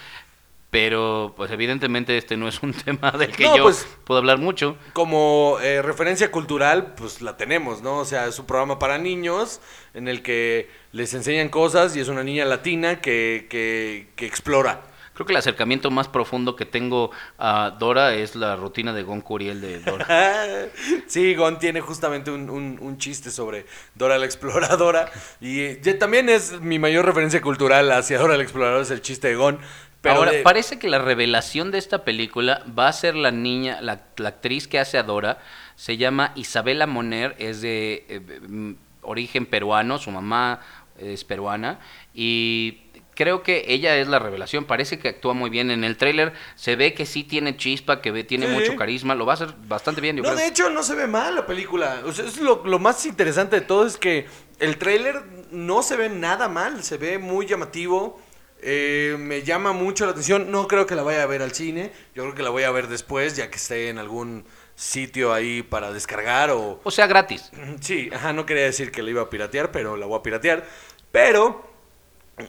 [0.71, 4.39] pero pues evidentemente este no es un tema del que No, yo pues- puedo hablar
[4.39, 4.77] mucho.
[4.93, 7.99] Como eh, referencia cultural, pues la tenemos, ¿no?
[7.99, 9.61] O sea, es un programa para niños
[9.95, 14.83] en el que les enseñan cosas y es una niña latina que, que, que explora.
[15.21, 19.21] Creo que el acercamiento más profundo que tengo a Dora es la rutina de Gon
[19.21, 20.07] Curiel de Dora.
[21.09, 25.13] sí, Gon tiene justamente un, un- un chiste sobre Dora la Exploradora.
[25.39, 29.03] Y eh, ya también es mi mayor referencia cultural hacia Dora la Exploradora, es el
[29.03, 29.59] chiste de Gon.
[30.01, 33.83] Pero Ahora, de- parece que la revelación de esta película va a ser la niña,
[33.83, 35.37] la, la actriz que hace a Dora,
[35.77, 40.61] se llama Isabela Moner, es de eh, mm, origen peruano, su mamá
[40.99, 41.79] es peruana,
[42.15, 42.83] y
[43.21, 46.75] creo que ella es la revelación, parece que actúa muy bien en el tráiler, se
[46.75, 48.53] ve que sí tiene chispa, que ve- tiene Sí.
[48.55, 50.41] mucho carisma, lo va a hacer bastante bien, yo No, creo.
[50.41, 52.01] de hecho no se ve mal la película.
[52.07, 54.25] O sea, es lo, lo más interesante de todo es que
[54.59, 58.19] el tráiler no se ve nada mal, se ve muy llamativo.
[58.63, 60.51] eh, me llama mucho la atención.
[60.51, 61.93] No creo que la vaya a ver al cine.
[62.15, 65.63] Yo creo que la voy a ver después, ya que esté en algún sitio ahí
[65.63, 66.79] para descargar o...
[66.85, 67.51] O sea, gratis.
[67.81, 70.67] Sí, ajá, no quería decir que la iba a piratear, pero la voy a piratear.
[71.11, 71.70] Pero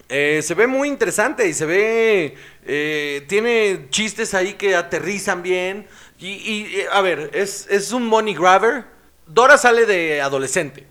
[0.10, 2.36] eh, se ve muy interesante y se ve.
[2.66, 5.88] eh, tiene chistes ahí que aterrizan bien.
[6.20, 8.86] Y, eh, a ver, es, es un money grabber.
[9.26, 10.86] Dora sale de adolescente.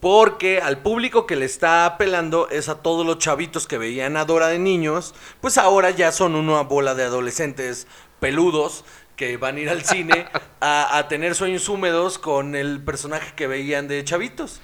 [0.00, 4.24] Porque al público que le está apelando es a todos los chavitos que veían a
[4.24, 7.86] Dora de niños, pues ahora ya son una bola de adolescentes
[8.20, 8.84] peludos
[9.16, 10.26] que van a ir al cine
[10.60, 14.60] a, a tener sueños húmedos con el personaje que veían de chavitos.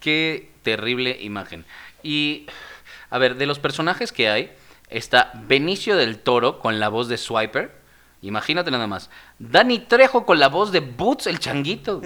[0.00, 1.64] Qué terrible imagen.
[2.02, 2.46] Y,
[3.14, 4.52] a ver, de los personajes que hay,
[4.88, 7.70] está Benicio del Toro con la voz de Swiper.
[8.22, 9.08] Imagínate nada más.
[9.38, 12.02] Danny Trejo con la voz de Boots el Changuito.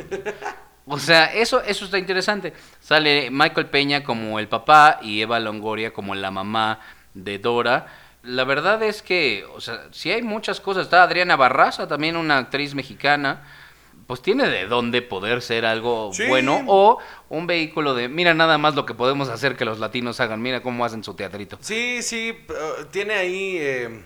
[0.84, 2.52] O sea, eso, eso está interesante.
[2.80, 6.80] Sale Michael Peña como el papá y Eva Longoria como la mamá
[7.14, 7.86] de Dora.
[8.22, 10.84] La verdad es que, o sea, si hay muchas cosas.
[10.84, 13.46] Está Adriana Barraza, también una actriz mexicana.
[14.08, 16.26] Pues tiene de dónde poder ser algo Sí.
[16.26, 20.18] bueno o un vehículo de, mira nada más lo que podemos hacer que los latinos
[20.18, 21.58] hagan, mira cómo hacen su teatrito.
[21.60, 23.56] Sí, sí, eh, tiene ahí...
[23.60, 24.02] eh,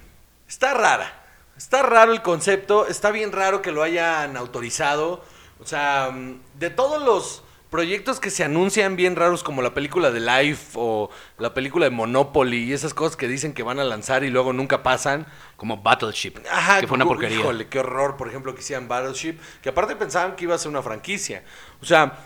[0.48, 1.20] está rara.
[1.56, 5.24] Está raro el concepto, está bien raro que lo hayan autorizado.
[5.60, 10.10] O sea, mm, de todos los proyectos que se anuncian bien raros como la película
[10.10, 11.08] de Life o
[11.38, 14.52] la película de Monopoly y esas cosas que dicen que van a lanzar y luego
[14.52, 15.26] nunca pasan.
[15.56, 17.38] Como Battleship, Ajá, que fue una porquería.
[17.38, 20.68] Híjole, qué horror, por ejemplo, que hicieran Battleship, que aparte pensaban que iba a ser
[20.68, 21.44] una franquicia.
[21.80, 22.18] O sea,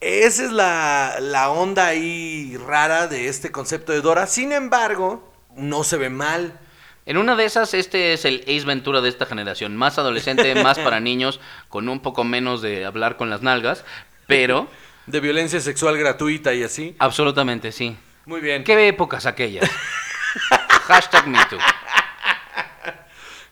[0.00, 4.26] esa es la, la onda ahí rara de este concepto de Dora.
[4.26, 6.60] Sin embargo, no se ve mal.
[7.06, 9.76] En una de esas, este es el Ace Ventura de esta generación.
[9.76, 13.86] Más adolescente, más para niños, con un poco menos de hablar con las nalgas,
[14.26, 14.68] pero
[15.10, 16.94] De violencia sexual gratuita y así.
[17.00, 17.96] absolutamente sí.
[18.26, 18.62] Muy bien.
[18.62, 19.68] ¿Qué épocas aquellas?
[20.86, 21.58] Hashtag MeToo.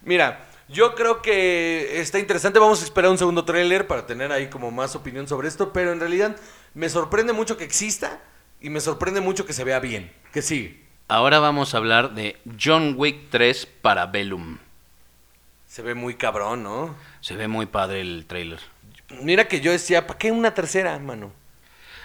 [0.02, 2.60] Mira, yo creo que está interesante.
[2.60, 5.72] Vamos a esperar un segundo tráiler para tener ahí como más opinión sobre esto.
[5.72, 6.36] Pero en realidad
[6.74, 8.20] me sorprende mucho que exista
[8.60, 10.12] y me sorprende mucho que se vea bien.
[10.32, 10.84] Que sí.
[11.08, 14.58] Ahora vamos a hablar de John Wick 3 para Bellum.
[15.66, 16.94] Se ve muy cabrón, ¿no?
[17.20, 18.60] Se ve muy padre el trailer.
[19.22, 21.32] Mira que yo decía, ¿para qué una tercera, mano?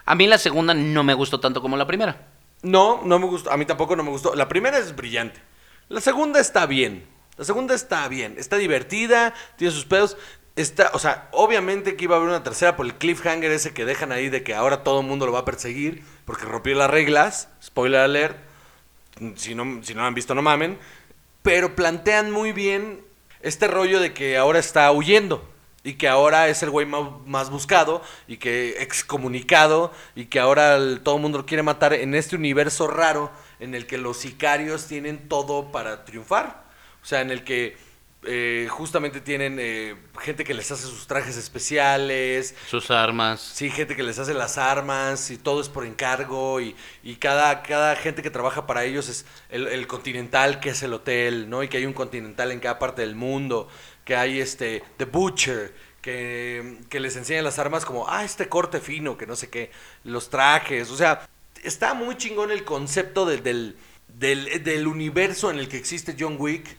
[0.06, 2.28] A mí la segunda no me gustó tanto como la primera.
[2.62, 3.52] No, no me gustó.
[3.52, 4.36] A mí tampoco no me gustó.
[4.36, 5.42] La primera es brillante.
[5.90, 7.06] La segunda está bien.
[7.38, 8.36] La segunda está bien.
[8.38, 10.18] Está divertida, tiene sus pedos.
[10.56, 13.86] Está, o sea, obviamente que iba a haber una tercera por el cliffhanger ese que
[13.86, 16.90] dejan ahí de que ahora todo el mundo lo va a perseguir porque rompió las
[16.90, 17.50] reglas.
[17.62, 18.38] Spoiler alert.
[19.36, 20.78] Si no, si no lo han visto, no mamen.
[21.42, 23.02] Pero plantean muy bien
[23.42, 25.53] este rollo de que ahora está huyendo.
[25.84, 28.02] Y que ahora es el güey más, buscado.
[28.28, 29.92] Y que excomunicado.
[30.16, 33.32] Y que ahora el- todo el mundo lo quiere matar en este universo raro.
[33.60, 36.64] En el que los sicarios tienen todo para triunfar.
[37.02, 37.76] O sea, en el que
[38.26, 42.56] eh, justamente tienen eh, gente que les hace sus trajes especiales.
[42.70, 43.42] Sus armas.
[43.42, 47.62] Sí, gente que les hace las armas y todo es por encargo y, y cada,
[47.64, 51.64] cada gente que trabaja para ellos es el, el Continental, que es el hotel, ¿no?
[51.64, 53.68] Y que hay un Continental en cada parte del mundo,
[54.06, 58.80] que hay este The Butcher, que, que les enseñan las armas como, ah, este corte
[58.82, 59.72] fino, que no sé qué,
[60.04, 61.28] los trajes, o sea,
[61.64, 63.78] está muy chingón el concepto del, del,
[64.64, 66.76] del, universo en el que existe John Wick,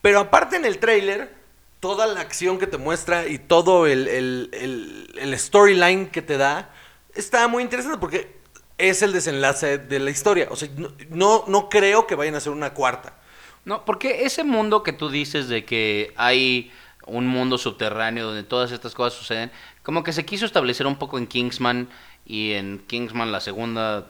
[0.00, 1.34] pero aparte en el tráiler
[1.80, 6.36] toda la acción que te muestra y todo el, el- el- el storyline que te
[6.38, 6.72] da
[7.14, 8.36] está muy interesante porque
[8.78, 10.48] es el desenlace de la historia.
[10.50, 13.18] O sea, no, no, no creo que vayan a hacer una cuarta.
[13.64, 16.72] No, porque ese mundo que tú dices de que hay
[17.06, 19.50] un mundo subterráneo donde todas estas cosas suceden,
[19.82, 21.88] como que se quiso establecer un poco en Kingsman
[22.24, 24.06] y en Kingsman la segunda,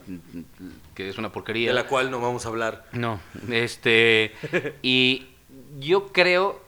[0.95, 1.69] que es una porquería.
[1.69, 2.87] De la cual no vamos a hablar.
[2.93, 4.35] No, este,
[4.83, 5.27] y
[5.79, 6.63] yo creo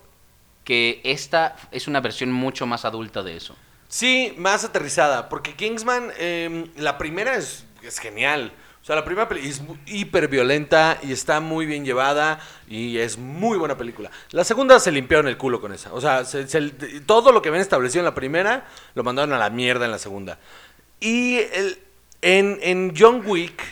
[0.65, 3.57] que esta es una versión mucho más adulta de eso.
[3.89, 8.53] Sí, más aterrizada, porque Kingsman, eh, la primera es, es genial.
[8.85, 13.17] O sea, la primera peli es hiper violenta y está muy bien llevada y es
[13.17, 14.11] muy buena película.
[14.33, 15.91] La segunda se limpiaron el culo con esa.
[15.95, 16.61] O sea, se- se-
[17.07, 19.99] todo lo que habían establecido en la primera lo mandaron a la mierda en la
[19.99, 20.39] segunda.
[21.01, 21.79] Y el-
[22.21, 23.63] en, en John Wick,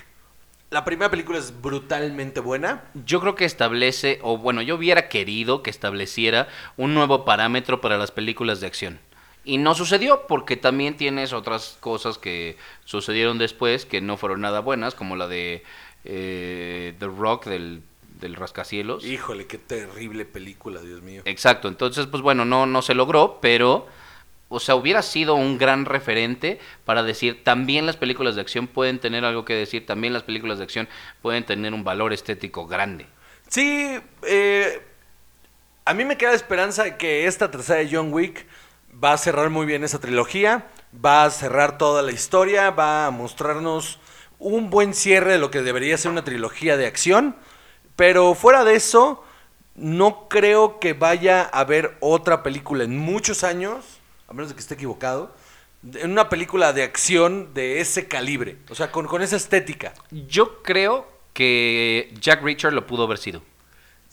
[0.70, 2.84] la primera película es brutalmente buena.
[3.04, 6.48] Yo creo que establece, o bueno, yo hubiera querido que estableciera
[6.78, 8.98] un nuevo parámetro para las películas de acción.
[9.44, 14.60] Y no sucedió porque también tienes otras cosas que sucedieron después que no fueron nada
[14.60, 15.64] buenas, como la de
[16.04, 17.82] eh, The Rock del,
[18.20, 19.04] del rascacielos.
[19.04, 21.22] Híjole, qué terrible película, Dios mío.
[21.24, 23.86] Exacto, entonces pues bueno, no, no se logró, pero,
[24.48, 29.00] o sea, hubiera sido un gran referente para decir, también las películas de acción pueden
[29.00, 30.88] tener algo que decir, también las películas de acción
[31.20, 33.06] pueden tener un valor estético grande.
[33.48, 34.82] Sí, eh,
[35.84, 38.46] a mí me queda esperanza de que esta tercera de John Wick
[38.92, 43.10] va a cerrar muy bien esa trilogía, va a cerrar toda la historia, va a
[43.10, 43.98] mostrarnos
[44.38, 47.36] un buen cierre de lo que debería ser una trilogía de acción,
[47.96, 49.24] pero fuera de eso,
[49.74, 54.60] no creo que vaya a haber otra película en muchos años, a menos de que
[54.60, 55.34] esté equivocado,
[55.94, 59.94] en una película de acción de ese calibre, o sea, con, con esa estética.
[60.10, 63.42] Yo creo que Jack Reacher lo pudo haber sido.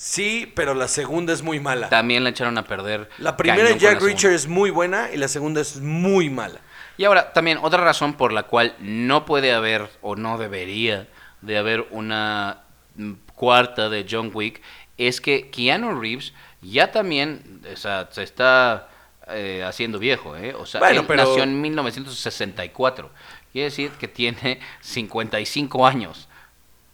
[0.02, 1.90] Sí, pero la segunda es muy mala.
[1.90, 3.10] También la echaron a perder.
[3.18, 4.02] La primera de Jack.
[4.02, 6.62] Reacher es muy buena y la segunda es muy mala.
[6.96, 11.10] Y ahora, también otra razón por la cual no puede haber o no debería
[11.42, 12.62] de haber una
[12.96, 14.62] mm, cuarta de John Wick
[14.98, 18.88] es que Keanu Reeves ya también o sea, se está
[19.28, 20.54] eh, haciendo viejo, ¿eh?
[20.54, 23.10] O sea, Bueno, él pero- nació en 1964.
[23.52, 26.30] Quiere decir que tiene 55 años.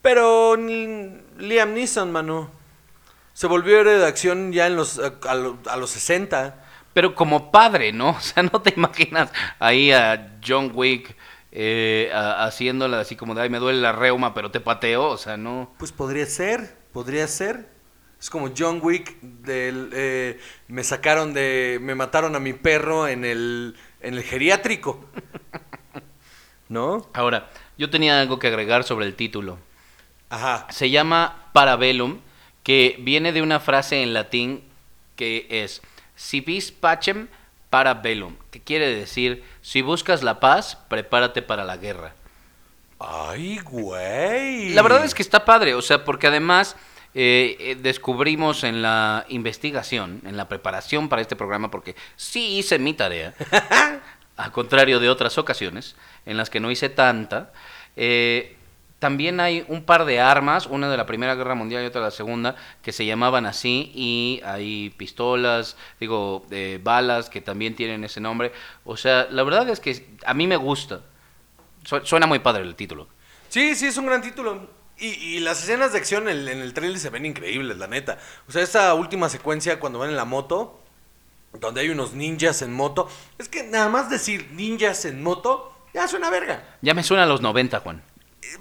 [0.02, 2.65] Pero Liam Neeson, mano.
[3.36, 6.64] Se volvió héroe de acción ya en los, a, a a los 60.
[6.94, 8.10] Pero como padre, ¿no?
[8.18, 11.16] O sea, no te imaginas ahí a John Wick
[11.52, 15.10] eh, a- haciéndola así como de, ay, me duele la reuma, pero te pateo.
[15.10, 15.74] O sea, no.
[15.78, 17.68] Pues podría ser, podría ser.
[18.20, 23.26] Es como John Wick del eh, me sacaron de me mataron a mi perro en
[23.26, 25.06] el en el geriátrico.
[26.70, 27.08] ¿No?
[27.14, 29.60] Ahora, yo tenía algo que agregar sobre el título.
[30.30, 30.66] Ajá.
[30.72, 32.20] Se llama Parabellum,
[32.66, 34.64] que viene de una frase en latín
[35.16, 35.82] que es
[36.16, 37.28] Si vis pacem
[37.70, 42.16] parabellum, que quiere decir si buscas la paz, prepárate para la guerra.
[43.00, 44.74] Ay, güey.
[44.74, 46.76] La verdad es que está padre, o sea, porque además
[47.14, 52.80] eh, eh, descubrimos en la investigación, en la preparación para este programa, porque sí hice
[52.80, 53.36] mi tarea,
[54.38, 57.52] a contrario de otras ocasiones en las que no hice tanta,
[57.96, 58.58] eh,
[59.06, 62.08] también hay un par de armas, una de la Primera Guerra Mundial y otra de
[62.08, 68.04] la Segunda, que se llamaban así, y hay pistolas, digo, eh, balas que también tienen
[68.04, 68.52] ese nombre.
[68.84, 71.02] O sea, la verdad es que a mí me gusta.
[71.84, 73.08] Su- Suena muy padre el título.
[73.50, 74.68] Sí, sí, es un gran título.
[74.98, 78.18] Y, y las escenas de acción en, en el trailer se ven increíbles, la neta.
[78.48, 80.82] O sea, esa última secuencia cuando van en la moto,
[81.60, 83.08] donde hay unos ninjas en moto.
[83.38, 86.64] Es que nada más decir ninjas en moto, ya suena verga.
[86.82, 88.02] Ya me suena a los 90, Juan.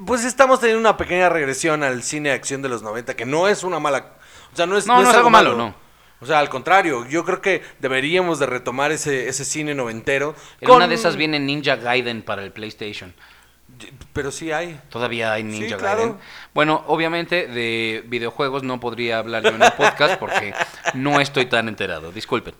[0.07, 3.49] Pues estamos teniendo una pequeña regresión al cine de acción de los 90, que no
[3.49, 4.14] es una mala...
[4.53, 5.75] O sea, no es, No, no es algo malo, no.
[6.20, 10.35] O sea, al contrario, yo creo que deberíamos de retomar ese, ese cine noventero.
[10.61, 13.14] En con- una de esas viene Ninja Gaiden para el PlayStation.
[14.12, 14.81] Pero sí hay.
[14.88, 15.99] Todavía hay Ninja claro.
[16.01, 16.16] Gaiden.
[16.55, 20.55] Bueno, obviamente de videojuegos no podría hablar yo en el podcast porque
[20.94, 22.11] no estoy tan enterado.
[22.12, 22.55] Disculpen.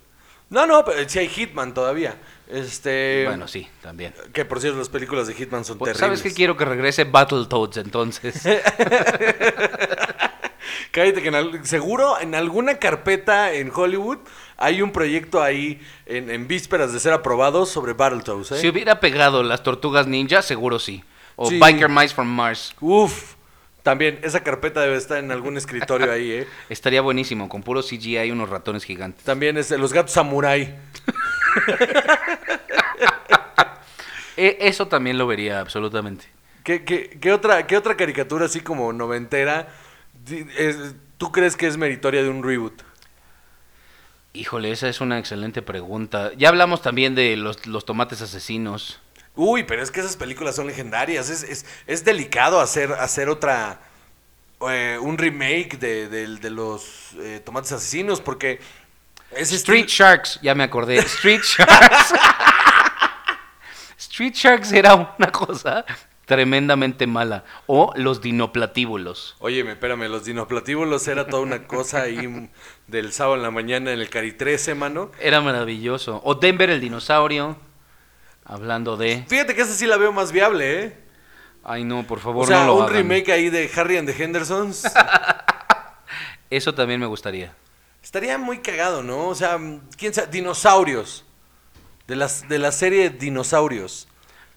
[0.51, 2.17] No, no, pero sí hay Hitman todavía.
[2.49, 3.25] Este...
[3.27, 4.13] Bueno, sí, también.
[4.33, 6.19] Que por cierto, las películas de Hitman son Pues, terribles.
[6.21, 6.37] ¿Sabes qué?
[6.37, 8.43] Quiero que regrese Battletoads entonces.
[10.91, 14.19] Cállate que en seguro en alguna carpeta en Hollywood
[14.57, 18.61] hay un proyecto ahí en, en vísperas de ser aprobado sobre Battletoads, ¿eh?
[18.61, 21.03] Si hubiera pegado las tortugas ninja, seguro sí.
[21.37, 21.59] O Sí.
[21.59, 22.75] Biker Mice from Mars.
[22.81, 23.35] Uf,
[23.83, 26.47] también esa carpeta debe estar en algún escritorio ahí, ¿eh?
[26.69, 29.25] Estaría buenísimo, con puro CGI y unos ratones gigantes.
[29.25, 30.77] También es de los gatos samurai.
[34.37, 36.27] E- eso también lo vería absolutamente.
[36.65, 39.69] ¿Qué, qué, qué otra, ¿Qué otra caricatura así como noventera
[40.57, 42.83] es- tú crees que es meritoria de un reboot?
[44.33, 46.33] Híjole, esa es una excelente pregunta.
[46.37, 49.01] Ya hablamos también de los, los tomates asesinos.
[49.37, 51.31] Uy, pero es que esas películas son legendarias.
[51.31, 53.81] Es, es, es delicado hacer, hacer otra.
[54.69, 58.59] eh, un remake de, de- de los eh, tomates asesinos porque.
[59.37, 60.99] Es Street Sharks, ya me acordé.
[60.99, 62.15] Street Sharks.
[63.99, 65.85] Street Sharks era una cosa
[66.27, 67.45] tremendamente mala.
[67.67, 69.37] O los dinoplatíbulos.
[69.41, 72.51] Óyeme, espérame, los dinoplatíbulos era toda una cosa ahí
[72.87, 75.11] del sábado en la mañana en el Cari 13, mano.
[75.21, 76.21] Era maravilloso.
[76.25, 77.57] O Denver el dinosaurio.
[78.47, 79.25] Hablando de...
[79.29, 80.99] Fíjate que esa sí la veo más viable, ¿eh?
[81.63, 82.95] Ay, no, por favor, O sea, no lo un hagan.
[82.95, 84.85] remake ahí de Harry and the Hendersons.
[86.51, 87.55] Eso también me gustaría.
[88.05, 89.29] Estaría muy cagado, ¿no?
[89.29, 89.59] O sea,
[89.97, 91.25] quién sabe, dinosaurios.
[92.07, 94.09] De, las, de la serie Dinosaurios.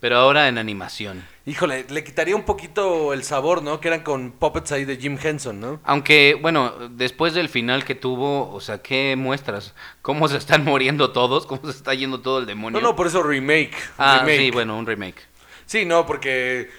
[0.02, 1.26] Pero ahora en animación.
[1.46, 3.80] Híjole, le quitaría un poquito el sabor, ¿no?
[3.80, 5.80] Que eran con puppets ahí de Jim Henson, ¿no?
[5.86, 9.74] Aunque, bueno, después del final que tuvo, o sea, ¿qué muestras?
[10.02, 11.46] ¿Cómo se están muriendo todos?
[11.46, 12.82] ¿Cómo se está yendo todo el demonio?
[12.82, 13.78] No, no, por eso remake.
[13.98, 14.38] Ah, remake.
[14.40, 15.22] sí, bueno, un remake.
[15.66, 16.70] Sí, no, porque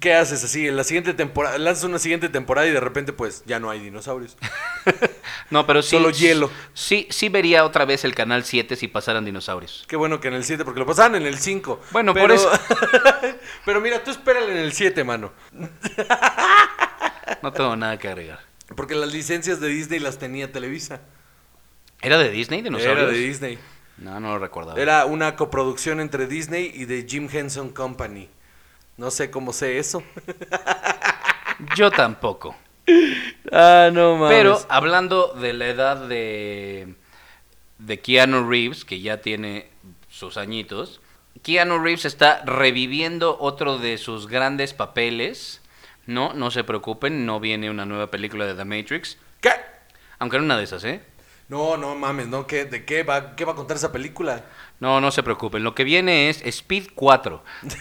[0.00, 0.66] ¿qué haces así?
[0.66, 3.80] En la siguiente temporada, lanzas una siguiente temporada y de repente pues ya no hay
[3.80, 4.36] dinosaurios.
[5.50, 5.90] No, pero sí.
[5.90, 6.50] Solo hielo.
[6.72, 9.84] Sí, sí vería otra vez el canal 7 si pasaran dinosaurios.
[9.86, 11.80] Qué bueno que en el 7, porque lo pasaban en el 5.
[11.92, 12.26] Bueno, pero...
[12.26, 12.50] por eso.
[13.64, 15.32] pero mira, tú espérale en el 7, mano.
[17.42, 18.40] No tengo nada que agregar.
[18.74, 21.02] Porque las licencias de Disney las tenía Televisa.
[22.00, 23.02] ¿Era de Disney, dinosaurios?
[23.02, 23.58] Era de Disney.
[23.98, 24.80] No, no lo recordaba.
[24.80, 28.28] Era una coproducción entre Disney y de Jim Henson Company.
[28.96, 30.02] No sé cómo sé eso.
[31.76, 32.56] Yo tampoco.
[33.52, 36.94] ah, no Pero hablando de la edad de,
[37.78, 39.68] de Keanu Reeves, que ya tiene
[40.08, 41.00] sus añitos,
[41.42, 45.60] Keanu Reeves está reviviendo otro de sus grandes papeles.
[46.06, 49.18] No, no se preocupen, no viene una nueva película de The Matrix.
[49.40, 49.50] ¿Qué?
[50.18, 51.02] Aunque era una de esas, ¿eh?
[51.48, 52.46] No, no mames, ¿no?
[52.46, 54.44] ¿Qué, ¿De qué va, qué va a contar esa película?
[54.80, 55.62] No, no se preocupen.
[55.62, 57.42] Lo que viene es Speed 4.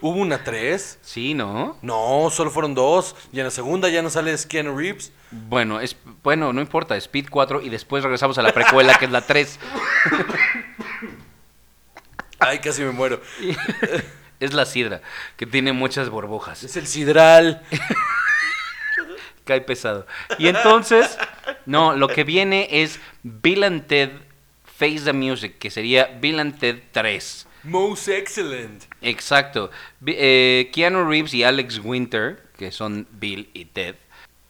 [0.00, 0.98] ¿Hubo una 3?
[1.02, 1.76] Sí, ¿no?
[1.82, 3.16] No, solo fueron dos.
[3.32, 5.12] Y en la segunda ya no sale Keanu Reeves.
[5.30, 9.10] Bueno, es, bueno, no importa, Speed 4 y después regresamos a la precuela que es
[9.10, 9.58] la 3.
[12.38, 13.20] Ay, casi me muero.
[14.40, 15.00] es la sidra,
[15.36, 16.62] que tiene muchas burbujas.
[16.62, 17.62] Es el sidral.
[19.44, 20.06] Cae pesado.
[20.38, 21.16] Y entonces,
[21.64, 24.10] no, lo que viene es Bill and Ted
[24.76, 27.46] Face the Music, que sería Bill and Ted 3.
[27.64, 28.84] Most excellent.
[29.02, 29.70] Exacto.
[30.06, 33.96] Eh, Keanu Reeves y Alex Winter, que son Bill y Ted,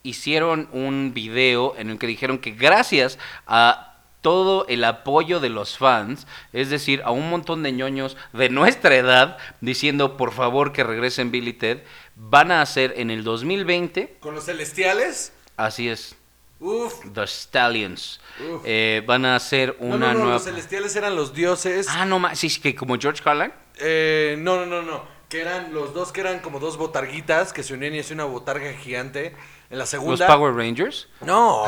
[0.03, 5.79] hicieron un video en el que dijeron que gracias a todo el apoyo de los
[5.79, 10.83] fans, es decir, a un montón de ñoños de nuestra edad diciendo por favor que
[10.83, 11.83] regresen Bill y Ted,
[12.17, 15.33] van a hacer en el 2020, ¿Con los celestiales?
[15.57, 16.17] así es,
[16.59, 16.95] Uf.
[17.13, 18.63] The Stallions, Uf.
[18.65, 20.33] eh, van a hacer una no, no, nueva...
[20.35, 21.87] los celestiales eran los dioses.
[21.91, 23.53] Ah, no, ma- sí, sí, que como George Carlin.
[23.79, 25.17] Eh, no, no, no, no.
[25.29, 28.29] Que eran los dos que eran como dos botarguitas que se unían y hacían una
[28.31, 29.35] botarga gigante.
[29.69, 30.27] En la Los segunda.
[30.29, 31.09] Power Rangers.
[31.23, 31.65] No,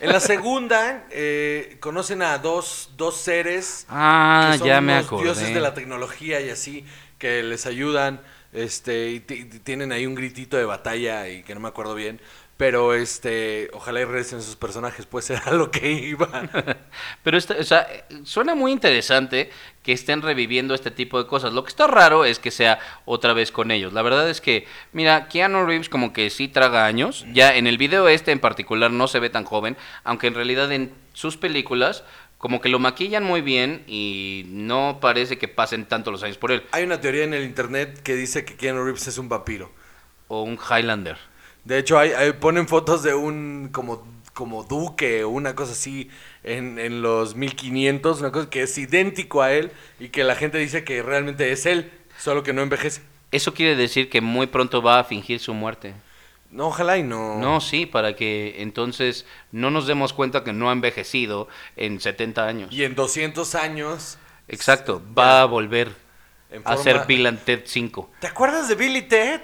[0.00, 5.22] en la segunda eh, conocen a dos, dos seres Ah, que son ya me acordé.
[5.24, 6.84] dioses de la tecnología y así
[7.18, 8.20] que les ayudan,
[8.52, 12.20] este, y tienen ahí un gritito de batalla y que no me acuerdo bien,
[12.56, 16.28] pero este, ojalá y regresen esos personajes, pues era lo que iba.
[17.22, 17.86] Pero esta- o sea,
[18.24, 19.50] suena muy interesante
[19.82, 21.52] que estén reviviendo este tipo de cosas.
[21.52, 23.92] Lo que está raro es que sea otra vez con ellos.
[23.92, 27.26] La verdad es que, mira, Keanu Reeves como que sí traga años.
[27.32, 30.72] Ya en el video este en particular no se ve tan joven, aunque en realidad
[30.72, 32.04] en sus películas
[32.38, 36.52] como que lo maquillan muy bien y no parece que pasen tanto los años por
[36.52, 36.62] él.
[36.72, 39.70] Hay una teoría en el internet que dice que Keanu Reeves es un vampiro.
[40.28, 41.16] O un Highlander.
[41.66, 46.08] De hecho, hay, hay- ponen fotos de un como, como duque o una cosa así
[46.44, 50.58] en, en los 1500, una cosa que es idéntico a él y que la gente
[50.58, 53.02] dice que realmente es él, solo que no envejece.
[53.32, 55.94] Eso quiere decir que muy pronto va a fingir su muerte.
[56.52, 57.38] No, ojalá y no.
[57.38, 62.46] No, sí, para que entonces no nos demos cuenta que no ha envejecido en 70
[62.46, 62.72] años.
[62.72, 64.18] Y en 200 años...
[64.48, 65.90] Exacto, va a volver
[66.64, 68.10] a ser Bill and Ted 5.
[68.20, 69.40] ¿Te acuerdas de Billy Ted?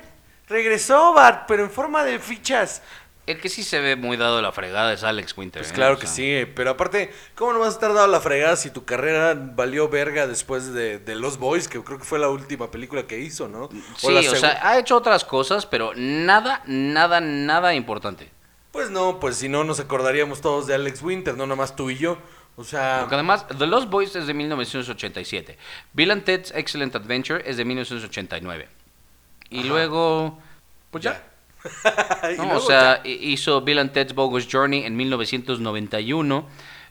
[0.53, 2.83] Regresó, Bart, pero en forma de fichas.
[3.25, 5.63] El que sí se ve muy dado a la fregada es Alex Winter.
[5.63, 5.75] Pues ¿eh?
[5.75, 8.69] claro O que sí, pero aparte, ¿cómo no vas a estar dado la fregada si
[8.71, 12.71] tu carrera valió verga después de, de Los Boys, que creo que fue la última
[12.71, 13.71] película que hizo, ¿no?
[13.97, 18.29] Sí, o sea, ha hecho otras cosas, pero nada, nada, nada importante.
[18.73, 21.97] Pues no, pues si no nos acordaríamos todos de Alex Winter, no nomás tú y
[21.97, 22.19] yo.
[22.57, 25.57] O sea, Porque además, The Lost Boys es de 1987.
[25.95, 28.82] Bill and Ted's Excellent Adventure es de 1989.
[29.53, 29.69] Y Ajá.
[29.69, 30.39] luego,
[30.91, 31.23] pues ya.
[32.33, 32.45] Y ¿no?
[32.45, 36.47] luego O sea, hi- hizo Bill and Ted's Bogus Journey en 1991.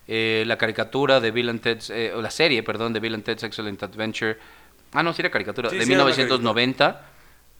[0.07, 3.23] eh, la caricatura de Bill and Ted's, eh, o la serie, perdón, de Bill and
[3.23, 4.37] Ted's Excellent Adventure.
[4.93, 7.05] Ah, no, sí era caricatura, Sí, de sí era una 1990.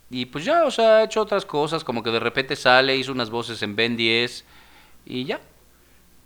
[0.10, 3.12] Y pues ya, o sea, ha hecho otras cosas, como que de repente sale, hizo
[3.14, 4.43] unas voces en Ben 10
[5.06, 5.38] y ya.
[5.38, 5.43] ya-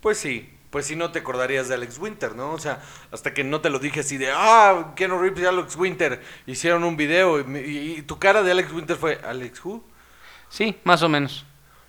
[0.00, 2.52] pues sí, pues si no te acordarías de Alex Winter, ¿no?
[2.52, 5.76] O sea, hasta que no te lo dije así de, ah, Keanu Reeves y Alex
[5.76, 9.64] Winter hicieron un video y, mi- y- y tu cara de Alex Winter fue, ¿Alex
[9.64, 9.82] who?
[10.48, 11.44] Sí, más o menos.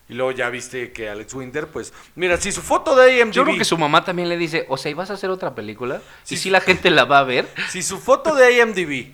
[0.10, 3.44] Y luego ya viste que Alex Winter, pues, mira, si su foto de IMDb, Yo
[3.44, 6.02] creo que su mamá también le dice, o sea, ¿y vas a hacer otra película?
[6.24, 7.48] Sí, y si la gente la va a ver.
[7.70, 9.12] si su foto de IMDb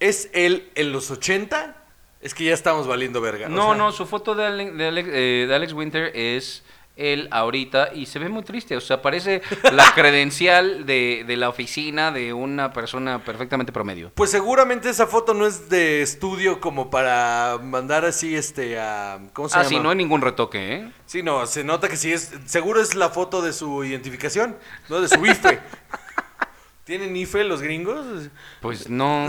[0.00, 1.76] es él en los 80,
[2.20, 3.46] es que ya estamos valiendo verga.
[3.46, 6.62] o No, sea, no, su foto de Alex- eh, de Alex Winter es
[6.96, 8.76] él ahorita y se ve muy triste.
[8.76, 9.42] O sea, parece
[9.72, 14.12] la credencial de, de la oficina de una persona perfectamente promedio.
[14.14, 19.48] Pues seguramente esa foto no es de estudio como para mandar así este a ¿cómo
[19.48, 19.68] se Ah, llama?
[19.68, 20.92] sí, no hay ningún retoque, ¿eh?
[21.06, 24.56] Sí, no, se nota que sí es seguro es la foto de su identificación,
[24.88, 25.58] no de su IFE.
[26.84, 28.28] ¿Tienen IFE los gringos?
[28.60, 29.26] Pues no,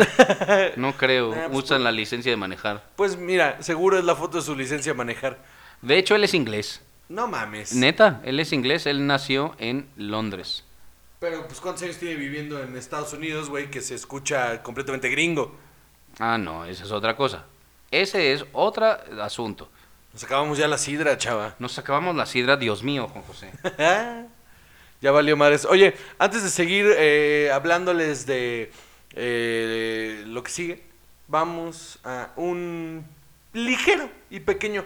[0.76, 1.34] no creo.
[1.36, 2.84] Ah, pues, Usan la licencia de manejar.
[2.98, 5.40] Pues mira, seguro es la foto de su licencia de manejar.
[5.82, 6.82] De hecho, él es inglés.
[7.10, 7.74] No mames.
[7.74, 8.86] Neta, él es inglés.
[8.86, 10.64] Él nació en Londres.
[11.20, 15.56] Pero pues cuántos años tiene viviendo en Estados Unidos, güey, que se escucha completamente gringo.
[16.20, 17.46] Ah, no, esa es otra cosa.
[17.92, 18.86] Ese es otro
[19.22, 19.70] asunto.
[20.14, 21.56] Nos acabamos ya la sidra, chava.
[21.60, 23.52] Nos acabamos la sidra, Dios mío, Juan José.
[25.02, 25.66] ya valió madres.
[25.66, 28.72] Oye, antes de seguir eh, hablándoles de
[29.12, 30.84] eh, lo que sigue,
[31.28, 33.06] vamos a un
[33.54, 34.86] ligero y pequeño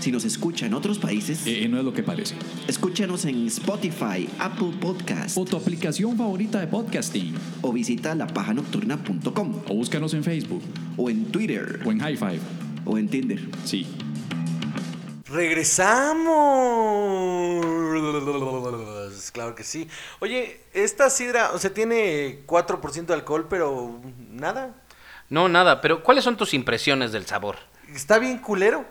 [0.00, 2.34] Si nos escucha en otros países, Eh, no es lo que parece.
[2.66, 7.34] escúchanos en Spotify, Apple Podcast O tu aplicación favorita de podcasting.
[7.60, 10.62] o visita lapajanocturna.com O búscanos en Facebook.
[10.96, 12.40] o en Twitter O en High Five.
[12.86, 13.46] o en Tinder.
[13.64, 13.86] Sí.
[17.60, 19.30] Regresamos.
[19.32, 19.86] Claro que sí.
[20.20, 24.74] Oye, esta sidra, o sea, tiene 4% de alcohol, pero nada.
[25.28, 27.56] No, nada, pero ¿cuáles son tus impresiones del sabor?
[27.94, 28.84] Está bien culero.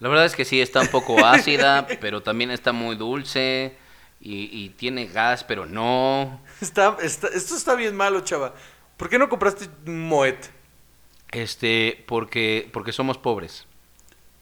[0.00, 3.76] La verdad es que sí, está un poco ácida, pero también está muy dulce
[4.20, 6.42] y, y tiene gas, pero no.
[6.60, 8.54] Está, está- esto está bien malo, chava.
[8.96, 10.36] ¿Por qué no compraste Moet?
[11.32, 13.66] Este, porque, porque somos pobres.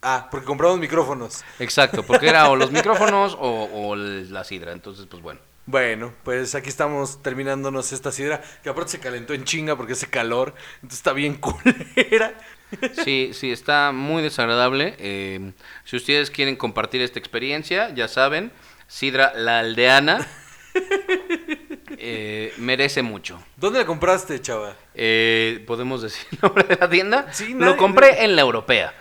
[0.00, 1.44] Ah, porque compramos micrófonos.
[1.58, 5.40] Exacto, porque era o los micrófonos o, la sidra, entonces pues bueno.
[5.66, 10.08] Bueno, pues aquí estamos terminándonos esta sidra, que aparte se calentó en chinga porque hace
[10.08, 12.34] calor, entonces está bien culera.
[13.04, 14.94] Sí, sí, está muy desagradable.
[14.98, 15.52] Eh,
[15.84, 18.52] si ustedes quieren compartir esta experiencia, ya saben,
[18.86, 20.26] Sidra la Aldeana
[21.98, 23.38] eh, merece mucho.
[23.56, 24.74] ¿Dónde la compraste, chava?
[24.94, 27.32] Eh, ¿Podemos decir el nombre de la tienda?
[27.32, 28.94] Sí, Lo nadie- compré en la europea.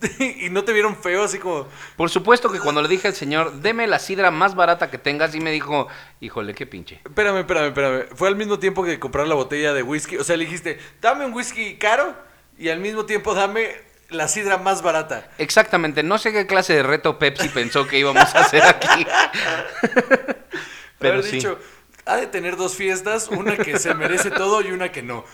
[0.18, 1.68] y no te vieron feo, así como...
[1.96, 5.34] Por supuesto que cuando le dije al señor, deme la sidra más barata que tengas,
[5.34, 5.86] y me dijo,
[6.20, 7.00] híjole, qué pinche.
[7.04, 8.06] Espérame, espérame, espérame.
[8.14, 10.16] Fue al mismo tiempo que comprar la botella de whisky.
[10.16, 12.14] O sea, le dijiste, dame un whisky caro
[12.58, 15.28] y al mismo tiempo dame la sidra más barata.
[15.38, 19.06] Exactamente, no sé qué clase de reto Pepsi pensó que íbamos a hacer aquí.
[20.98, 21.58] Pero Haber sí, dicho,
[22.06, 25.24] ha de tener dos fiestas, una que se merece todo y una que no.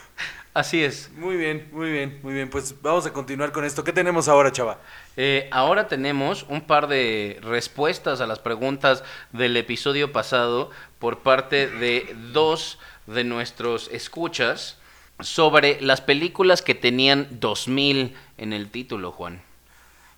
[0.55, 1.11] así es.
[1.12, 2.51] Muy bien, muy bien, muy bien.
[2.51, 3.85] Pues vamos a continuar con esto.
[3.85, 4.79] ¿Qué tenemos ahora, chava?
[5.16, 11.68] Eh, ahora tenemos un par de respuestas a las preguntas del episodio pasado por parte
[11.68, 14.79] de dos de nuestros escuchas
[15.21, 19.43] sobre las películas que tenían 2000 en el título, Juan.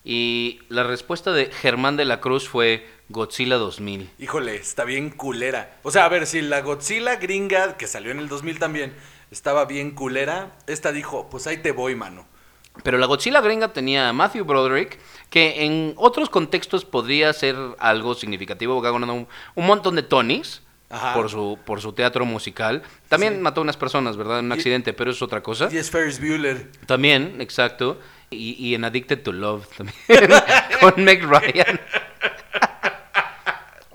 [0.05, 4.11] Y la respuesta de Germán de la Cruz fue Godzilla 2000.
[4.19, 5.79] Híjole, está bien culera.
[5.83, 8.95] O sea, a ver, si la Godzilla gringa, que salió en el 2000 también,
[9.31, 12.27] estaba bien culera, esta dijo, pues ahí te voy, mano.
[12.83, 14.99] Pero la Godzilla gringa tenía a Matthew Broderick,
[15.31, 20.03] que en otros contextos podría ser algo significativo, porque ha ganado un, un montón de
[20.03, 20.64] Tonys
[20.95, 21.15] Ajá.
[21.15, 22.83] por su, por su teatro musical.
[23.09, 23.41] También Sí.
[23.41, 24.39] mató a unas personas, ¿verdad?
[24.41, 25.69] En un Y- accidente, pero es otra cosa.
[25.73, 26.71] Y es Ferris Bueller.
[26.87, 27.99] También, exacto.
[28.31, 29.97] Y, y en Addicted to Love también,
[30.81, 31.81] con Meg Ryan.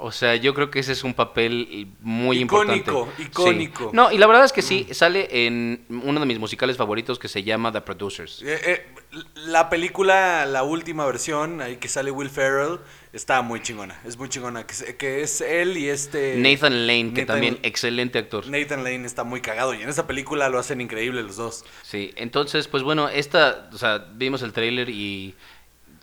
[0.01, 2.73] O sea, yo creo que ese es un papel muy Icónico,
[3.09, 3.21] importante.
[3.23, 3.83] icónico.
[3.83, 3.89] Sí.
[3.91, 7.27] No, y la verdad es que sí, sale en uno de mis musicales favoritos que
[7.27, 8.41] se llama The Producers.
[8.43, 8.87] Eh, eh,
[9.35, 12.79] la película, la última versión, ahí que sale Will Ferrell,
[13.13, 13.99] está muy chingona.
[14.05, 14.65] Es muy chingona.
[14.67, 16.35] Que, que es él y este...
[16.37, 18.47] Nathan Lane, que también excelente actor.
[18.47, 21.65] Nathan Lane está muy cagado y en esa película lo hacen increíble los dos.
[21.83, 25.35] Sí, entonces, pues bueno, esta, o sea, vimos el tráiler y...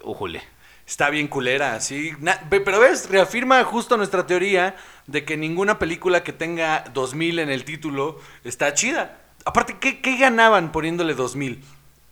[0.03, 0.43] Ujule.
[0.87, 2.13] Está bien culera, sí.
[2.21, 4.77] Na- pero ves, reafirma justo nuestra teoría
[5.09, 9.19] de que ninguna película que tenga 2000 en el título está chida.
[9.45, 11.61] Aparte, ¿qué, qué ganaban poniéndole 2000?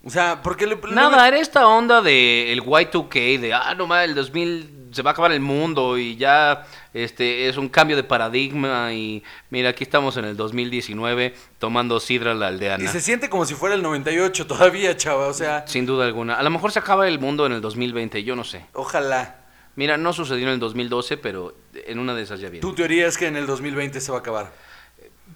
[0.05, 0.74] O sea, ¿por qué le...
[0.74, 5.03] le- Nada, era esta onda de el Y2K, de, ah, no mames, el 2000 se
[5.03, 9.70] va a acabar el mundo y ya este es un cambio de paradigma y mira,
[9.70, 12.84] aquí estamos en el 2019 tomando sidra la aldeana.
[12.84, 15.26] Y se siente como si fuera el 98 todavía, chava.
[15.26, 16.34] O sea, Sin duda alguna.
[16.36, 18.64] A lo mejor se acaba el mundo en el 2020, yo no sé.
[18.72, 19.40] ojalá.
[19.76, 22.61] Mira, no sucedió en el 2012, pero en una de esas ya viene.
[22.61, 24.53] Tu teoría es que en el 2020 se va a acabar.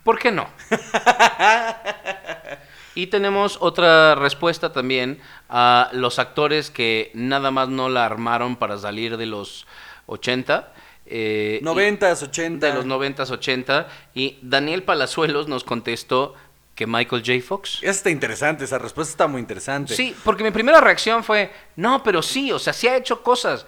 [0.05, 0.49] ¿Por qué no?
[2.95, 8.77] y tenemos otra respuesta también a los actores que nada más no la armaron para
[8.79, 9.67] salir de los
[10.07, 10.73] 80.
[11.11, 12.67] eh, y- 90s, 80.
[12.67, 13.89] de los 90s, 80.
[14.15, 16.35] Y Daniel Palazuelos nos contestó
[16.75, 17.41] que Michael J.
[17.47, 17.79] Fox.
[17.83, 19.97] Esa está interesante, esa respuesta está muy interesante.
[19.97, 23.67] Sí, porque mi primera reacción fue, no, pero sí, o sea, sí ha hecho cosas,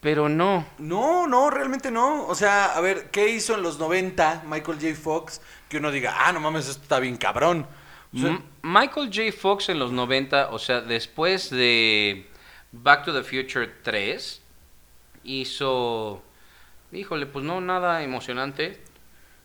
[0.00, 0.64] pero no.
[0.78, 2.26] No, no, realmente no.
[2.26, 4.94] O sea, a ver, ¿qué hizo en los 90 Michael J.
[4.94, 5.40] Fox?
[5.68, 7.66] Que uno diga, ah, no mames, esto está bien cabrón.
[8.14, 9.32] O sea, M- Michael J.
[9.38, 12.26] Fox en los 90, o sea, después de
[12.72, 14.40] Back to the Future 3,
[15.24, 16.22] hizo,
[16.92, 18.80] híjole, pues no, nada emocionante.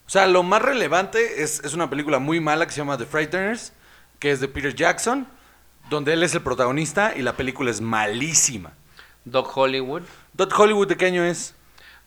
[0.06, 3.06] o sea, lo más relevante es, es una película muy mala que se llama The
[3.06, 3.74] Frighteners,
[4.20, 5.28] que es de Peter Jackson,
[5.90, 8.74] donde él es el protagonista y la película es malísima.
[9.26, 10.04] Doc Hollywood.
[10.34, 11.56] Dot Hollywood, ¿de qué año es?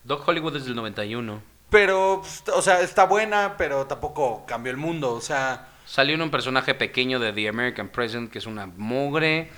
[0.04, 1.42] Doc Hollywood es del 91.
[1.70, 5.12] Pero, pues, o sea, está buena, pero tampoco cambió el mundo.
[5.12, 9.50] O sea, Salió un personaje pequeño de The American President, que es una mugre.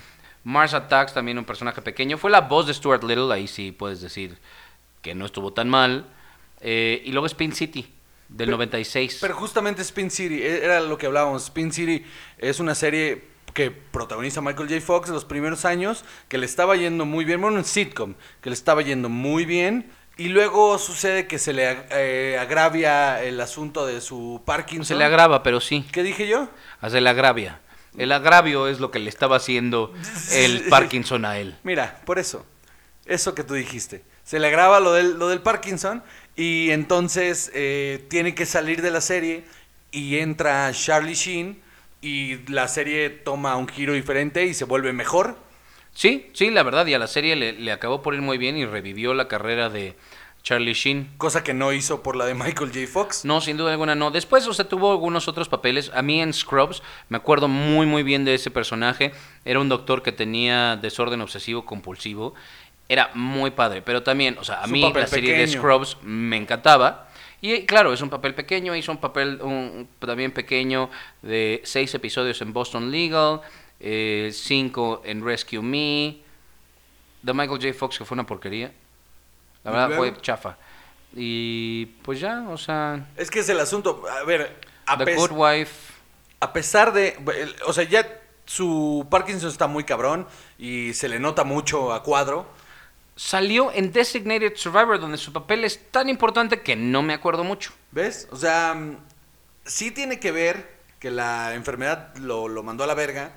[0.45, 2.17] Mars Attacks, también un personaje pequeño.
[2.19, 4.39] Fue la voz de Stuart Little, ahí sí puedes decir
[5.03, 6.07] que no estuvo tan mal.
[6.61, 7.83] Eh, y luego Spin City,
[8.29, 9.19] del Pero- 96.
[9.21, 11.45] Pero justamente Spin City, e- era lo que hablábamos.
[11.45, 12.05] Spin City
[12.39, 13.25] es una serie
[13.55, 14.81] que protagoniza Michael J.
[14.81, 18.51] Fox en los primeros años, que le estaba yendo muy bien, bueno, un sitcom, que
[18.51, 19.91] le estaba yendo muy bien.
[20.19, 24.85] Y luego sucede que se le eh, agravia el asunto de su Parkinson.
[24.85, 25.87] Se le agrava, pero sí.
[25.93, 26.51] ¿Qué dije yo?
[26.81, 27.61] Ah, Se le agravia.
[27.97, 29.95] El agravio es lo que le estaba haciendo
[30.33, 31.57] el Parkinson a él.
[31.63, 32.45] Mira, por eso.
[33.07, 34.03] Eso que tú dijiste.
[34.25, 36.03] Se le agrava lo del, lo del Parkinson
[36.35, 39.45] y entonces eh, tiene que salir de la serie
[39.93, 41.63] y entra Charlie Sheen
[42.03, 45.39] y la serie toma un giro diferente y se vuelve mejor.
[45.99, 48.57] Sí, sí, la verdad, y a la serie le, le acabó por ir muy bien
[48.57, 49.97] y revivió la carrera de
[50.45, 51.11] Charlie Sheen.
[51.19, 52.87] Cosa que no hizo por la de Michael J.
[52.87, 53.25] Fox.
[53.25, 54.13] No, sin duda alguna no.
[54.13, 55.91] Después, o sea, tuvo algunos otros papeles.
[55.93, 59.11] A mí en Scrubs me acuerdo muy, muy bien de ese personaje.
[59.45, 62.33] Era un doctor que tenía desorden obsesivo compulsivo.
[62.89, 65.49] Era muy padre, pero también, o sea, a Su mí la serie de.
[65.49, 67.09] Scrubs me encantaba.
[67.41, 70.91] Y claro, es un papel pequeño, hizo un papel un- también pequeño
[71.23, 73.41] de seis episodios en Boston Legal,
[73.81, 76.19] eh, cinco en Rescue Me,
[77.23, 77.75] de Michael J.
[77.75, 78.73] Fox, que fue una porquería.
[79.65, 80.57] La ¿Y verdad fue chafa.
[81.15, 84.05] Y pues ya, o sea, Es que es el asunto.
[84.09, 85.95] A ver, a, The Good Wife.
[86.41, 87.17] a pesar de.
[87.67, 88.07] O sea, ya
[88.45, 90.27] su Parkinson está muy cabrón
[90.59, 92.47] y se le nota mucho a cuadro.
[93.17, 97.73] Salió en Designated Survivor, donde su papel es tan importante que no me acuerdo mucho.
[97.91, 98.29] ¿Ves?
[98.31, 98.97] O sea, mm,
[99.65, 103.33] sí tiene que ver que la enfermedad lo, lo mandó a la verga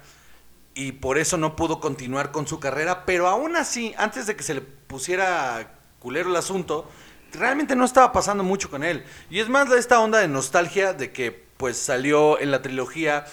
[0.74, 4.43] y por eso no pudo continuar con su carrera, pero aún así, antes de que
[4.43, 6.89] se le pusiera culero el asunto,
[7.34, 9.03] realmente no estaba pasando mucho con él.
[9.30, 13.26] Y es más esta onda de nostalgia de que pues salió en la trilogía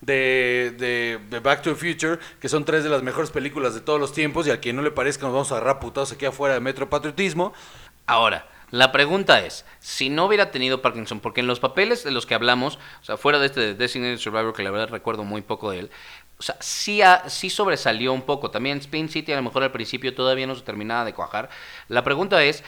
[0.00, 3.80] de, de- de Back to the Future, que son tres de las mejores películas de
[3.80, 6.26] todos los tiempos y a quien no le parezca nos vamos a agarrar putados aquí
[6.26, 7.52] afuera de Metro Patriotismo.
[8.06, 12.26] Ahora, la pregunta es, si no hubiera tenido Parkinson, porque en los papeles de los
[12.26, 15.40] que hablamos, o sea, fuera de este de Designated Survivor, que la verdad recuerdo muy
[15.42, 15.90] poco de él,
[16.38, 18.50] o sea, sí, sí sobresalió un poco.
[18.50, 21.48] También Spin City a lo mejor al principio todavía no se terminaba de cuajar.
[21.88, 22.62] La pregunta es,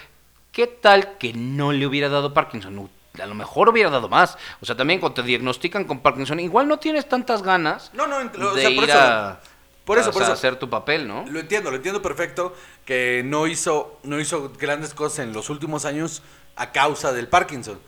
[0.53, 2.89] ¿qué tal que no le hubiera dado Parkinson?
[3.21, 4.39] A lo mejor hubiera dado más.
[4.61, 8.21] O sea, también cuando te diagnostican con Parkinson, igual no tienes tantas ganas No, no,
[8.21, 9.41] ent- o de sea, por ir eso- a,
[9.85, 10.33] por eso, por eso.
[10.33, 11.25] hacer tu papel, ¿no?
[11.29, 12.55] Lo entiendo, lo entiendo perfecto,
[12.85, 16.23] que no hizo, no hizo grandes cosas en los últimos años
[16.57, 17.81] a causa del Parkinson.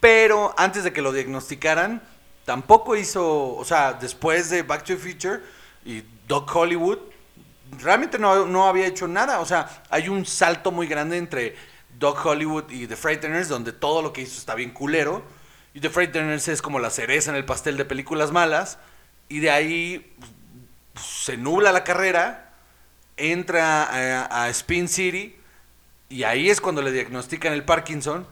[0.00, 2.02] Pero antes de que lo diagnosticaran,
[2.44, 5.40] tampoco hizo, o sea, después de Back to the Future
[5.84, 6.98] y Doc Hollywood,
[7.80, 9.40] realmente no, no había hecho nada.
[9.40, 11.56] O sea, hay un salto muy grande entre
[11.98, 15.22] Doc Hollywood y The Frighteners, donde todo lo que hizo está bien culero.
[15.74, 18.78] Y The Frighteners es como la cereza en el pastel de películas malas.
[19.28, 20.12] Y de ahí
[20.92, 22.52] pues, se nubla la carrera,
[23.16, 25.36] entra a, a Spin City
[26.08, 28.26] y ahí es cuando le diagnostican el Parkinson.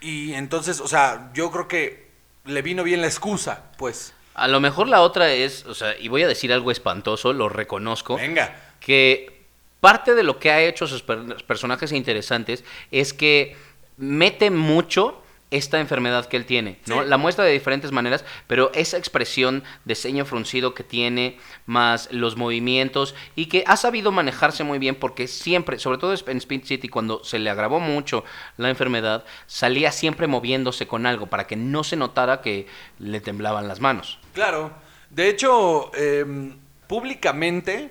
[0.00, 2.07] Y entonces, o sea, yo creo que
[2.48, 4.12] le vino bien la excusa, pues.
[4.34, 7.48] A lo mejor la otra es, o sea, y voy a decir algo espantoso, lo
[7.48, 8.16] reconozco.
[8.16, 8.56] Venga.
[8.80, 9.38] que
[9.80, 13.56] parte de lo que ha hecho sus per- personajes interesantes es que
[13.96, 17.02] mete mucho esta enfermedad que él tiene, ¿no?
[17.02, 17.08] Sí.
[17.08, 22.36] La muestra de diferentes maneras, pero esa expresión de ceño fruncido que tiene, más los
[22.36, 26.88] movimientos, y que ha sabido manejarse muy bien porque siempre, sobre todo en Spin City,
[26.88, 28.24] cuando se le agravó mucho
[28.56, 32.66] la enfermedad, salía siempre moviéndose con algo para que no se notara que
[32.98, 34.18] le temblaban las manos.
[34.34, 34.72] Claro.
[35.10, 37.90] De hecho, em, públicamente,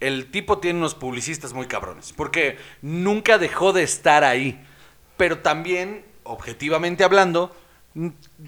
[0.00, 2.12] el tipo tiene unos publicistas muy cabrones.
[2.12, 4.60] Porque nunca dejó de estar ahí.
[5.16, 7.54] Pero también, objetivamente hablando,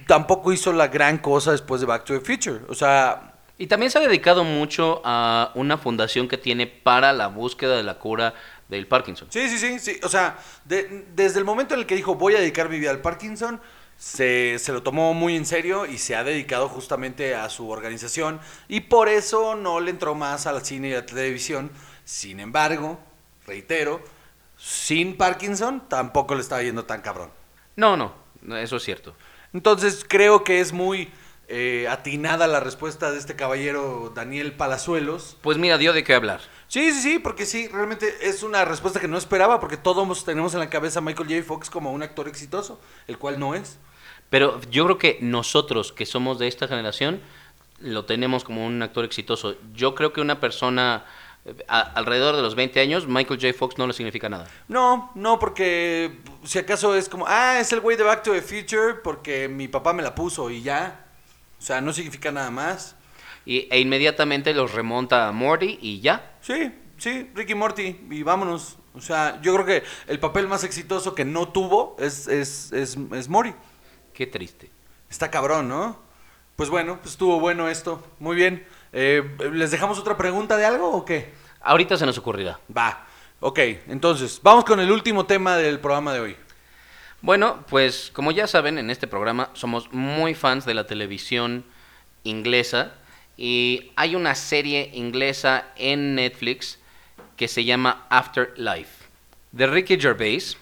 [0.07, 2.61] tampoco hizo la gran cosa después de Back to the Future.
[2.69, 7.27] O sea, Y también se ha dedicado mucho a una fundación que tiene para la
[7.27, 8.33] búsqueda de la cura
[8.69, 9.27] del Parkinson.
[9.33, 9.99] Sí, sí, sí, sí.
[10.05, 12.91] O sea, de- desde el momento en el que dijo voy a dedicar mi vida
[12.91, 13.61] al Parkinson,
[13.97, 18.39] se, se lo tomó muy en serio y se ha dedicado justamente a su organización.
[18.69, 21.73] Y por eso no le entró más al cine y a la televisión.
[22.05, 23.01] Sin embargo,
[23.45, 24.01] reitero,
[24.57, 27.31] sin Parkinson tampoco le estaba yendo tan cabrón.
[27.79, 28.13] No, no,
[28.57, 29.15] eso es cierto.
[29.53, 31.13] Entonces creo que es muy
[31.47, 35.37] eh, atinada la respuesta de este caballero Daniel Palazuelos.
[35.43, 36.41] Pues mira, dio de qué hablar.
[36.67, 40.55] Sí, sí, sí, porque sí, realmente es una respuesta que no esperaba, porque todos tenemos
[40.55, 41.45] en la cabeza a Michael J.
[41.45, 43.79] Fox como un actor exitoso, el cual no es.
[44.29, 47.21] Pero yo creo que nosotros que somos de esta generación
[47.79, 49.55] lo tenemos como un actor exitoso.
[49.73, 51.05] Yo creo que una persona
[51.69, 53.53] a- alrededor de los 20 años, Michael J.
[53.57, 54.47] Fox no le significa nada.
[54.69, 58.43] No, no, porque si acaso es como, ah, es el güey de Back to the
[58.43, 61.07] Future porque mi papá me la puso y ya.
[61.59, 62.95] O sea, no significa nada más.
[63.45, 66.37] Y, e inmediatamente los remonta a Morty y ya.
[66.41, 68.77] Sí, sí, Ricky Morty, y vámonos.
[68.95, 72.99] O sea, yo creo que el papel más exitoso que no tuvo es, es, es,
[73.13, 73.55] es Mori.
[74.13, 74.71] Qué triste.
[75.09, 76.01] Está cabrón, ¿no?
[76.57, 78.05] Pues bueno, pues estuvo bueno esto.
[78.19, 78.67] Muy bien.
[78.93, 79.23] Eh,
[79.53, 81.33] ¿Les dejamos otra pregunta de algo o qué?
[81.61, 82.59] Ahorita se nos ocurrirá.
[82.75, 83.07] Va.
[83.41, 83.59] Ok,
[83.89, 86.37] entonces, vamos con el último tema del programa de hoy.
[87.21, 91.65] Bueno, pues como ya saben, en este programa somos muy fans de la televisión
[92.25, 92.95] inglesa
[93.37, 96.79] y hay una serie inglesa en Netflix
[97.37, 99.07] que se llama Afterlife,
[99.53, 100.57] de Ricky Gervais,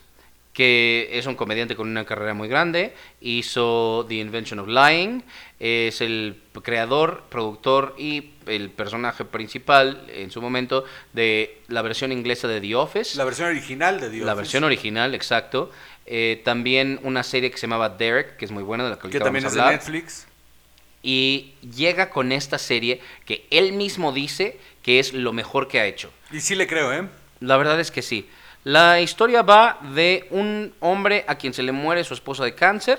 [0.57, 5.23] que es un comediante con una carrera muy grande, hizo The Invention of Lying,
[5.61, 12.49] es el creador, productor y el personaje principal en su momento de la versión inglesa
[12.49, 13.19] de The Office.
[13.19, 14.25] La versión original de Dios.
[14.25, 15.71] La versión original, exacto.
[16.07, 19.11] Eh, también una serie que se llamaba Derek, que es muy buena, de la que,
[19.11, 19.81] Que también es vamos a de hablar.
[19.81, 20.27] Netflix.
[21.03, 25.85] Y llega con esta serie que él mismo dice que es lo mejor que ha
[25.85, 26.11] hecho.
[26.33, 27.07] Y sí le creo, ¿eh?
[27.41, 28.27] La verdad es que sí.
[28.67, 32.99] La historia va de un hombre a quien se le muere su esposa de cáncer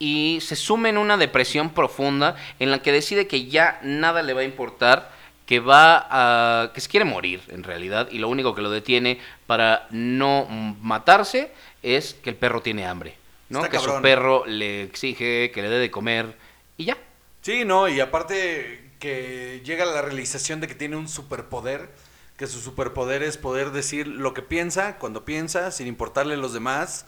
[0.00, 4.32] y se sume en una depresión profunda en la que decide que ya nada le
[4.32, 5.12] va a importar,
[5.46, 9.20] que va a que se quiere morir en realidad y lo único que lo detiene
[9.46, 10.48] para no
[10.82, 11.52] matarse
[11.84, 13.14] es que el perro tiene hambre,
[13.50, 13.60] ¿no?
[13.60, 16.36] Está que su perro le exige que le dé de comer
[16.76, 16.98] y ya.
[17.42, 21.90] Sí, no, y aparte que llega a la realización de que tiene un superpoder,
[22.38, 26.52] que su superpoder es poder decir lo que piensa, cuando piensa, sin importarle a los
[26.52, 27.04] demás.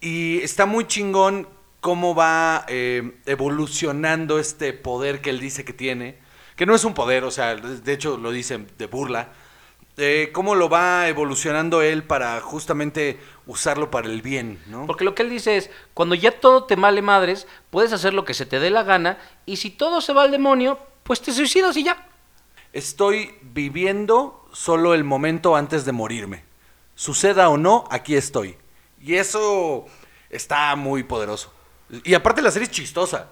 [0.00, 1.48] Y está muy chingón
[1.80, 6.18] cómo va eh, evolucionando este poder que él dice que tiene,
[6.56, 9.30] que no es un poder, o sea, de hecho lo dice de burla.
[9.96, 14.86] Eh, cómo lo va evolucionando él para justamente usarlo para el bien, ¿no?
[14.86, 18.24] Porque lo que él dice es, cuando ya todo te male madres, puedes hacer lo
[18.24, 21.32] que se te dé la gana y si todo se va al demonio, pues te
[21.32, 22.08] suicidas y ya.
[22.72, 26.44] Estoy viviendo solo el momento antes de morirme.
[26.94, 28.56] Suceda o no, aquí estoy.
[29.00, 29.86] Y eso
[30.30, 31.52] está muy poderoso.
[32.04, 33.28] Y aparte la serie es chistosa.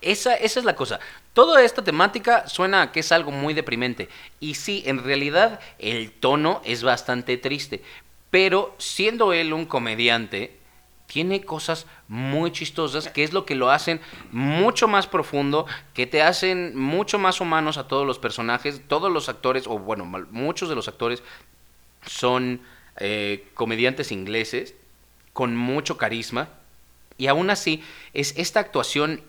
[0.00, 0.98] Esa, esa es la cosa.
[1.32, 4.08] Toda esta temática suena a que es algo muy deprimente.
[4.40, 7.82] Y sí, en realidad el tono es bastante triste.
[8.30, 10.58] Pero siendo él un comediante,
[11.12, 14.00] tiene cosas muy chistosas, que es lo que lo hacen
[14.30, 18.80] mucho más profundo, que te hacen mucho más humanos a todos los personajes.
[18.88, 21.22] Todos los actores, o bueno, muchos de los actores
[22.06, 22.62] son
[22.96, 24.74] eh, comediantes ingleses
[25.34, 26.48] con mucho carisma.
[27.18, 27.82] Y aún así,
[28.14, 29.22] es esta actuación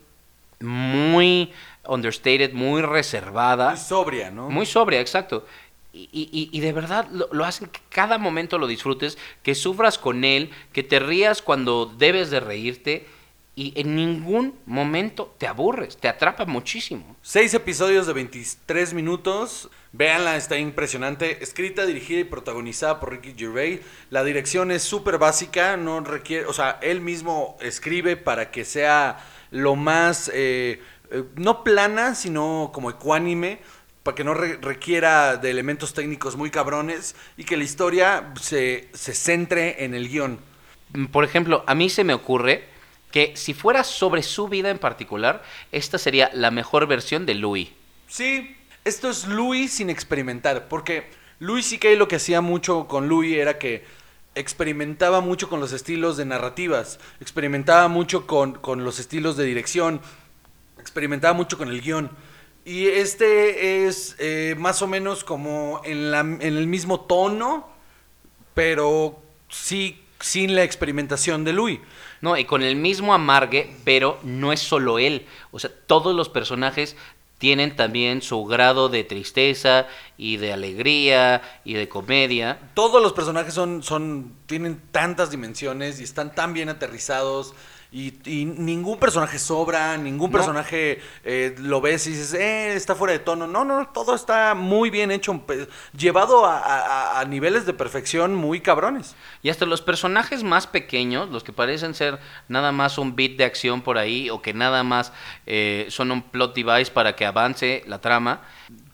[0.62, 1.52] muy
[1.86, 3.72] understated, muy reservada.
[3.72, 4.50] Muy sobria, ¿no?
[4.50, 5.46] Muy sobria, exacto.
[5.94, 10.24] Y, y- y de verdad lo, hacen que cada momento lo disfrutes, que sufras con
[10.24, 13.06] él, que te rías cuando debes de reírte
[13.56, 17.16] y en ningún momento te aburres, te atrapa muchísimo.
[17.22, 19.70] Seis episodios de 23 minutos.
[19.92, 21.44] Véanla, está impresionante.
[21.44, 23.82] Escrita, dirigida y protagonizada por Ricky Gervais.
[24.10, 29.20] La dirección es súper básica, no requiere, o sea, él mismo escribe para que sea
[29.52, 30.82] lo más, eh,
[31.12, 33.60] eh, no plana, sino como ecuánime,
[34.04, 38.90] para que no re- requiera de elementos técnicos muy cabrones y que la historia se,
[38.94, 40.40] se centre en el guion.
[40.94, 42.70] Mm, Por ejemplo, a mí se me ocurre
[43.12, 47.70] que si fuera sobre su vida en particular, esta sería la mejor versión de Louis.
[48.08, 51.90] Sí, esto es Louis sin experimentar, porque Louis C.K.
[51.98, 53.86] lo que hacía mucho con Louis era que
[54.36, 60.02] experimentaba mucho con los estilos de narrativas, experimentaba mucho con, con los estilos de dirección,
[60.80, 62.10] experimentaba mucho con el guion.
[62.66, 67.68] Y este es eh, más o menos como en, la- en el mismo tono,
[68.54, 71.80] pero sí sin la experimentación de Louis.
[72.22, 75.26] No, y con el mismo amargue, pero no es solo él.
[75.52, 76.96] O sea, todos los personajes
[77.38, 79.86] tienen también su grado de tristeza
[80.18, 82.58] y de alegría y de comedia.
[82.74, 87.54] todos los personajes son, son, tienen tantas dimensiones y están tan bien aterrizados.
[87.96, 90.38] Y, y ningún personaje sobra, ningún No.
[90.38, 93.46] personaje eh, lo ves y dices, eh, está fuera de tono.
[93.46, 95.40] No, no, todo está muy bien hecho,
[95.96, 99.16] llevado a, a- a niveles de perfección muy cabrones.
[99.44, 102.18] Y hasta los personajes más pequeños, los que parecen ser
[102.48, 105.14] nada más un beat de acción por ahí o que nada más
[105.46, 108.42] eh, son un plot device para que avance la trama,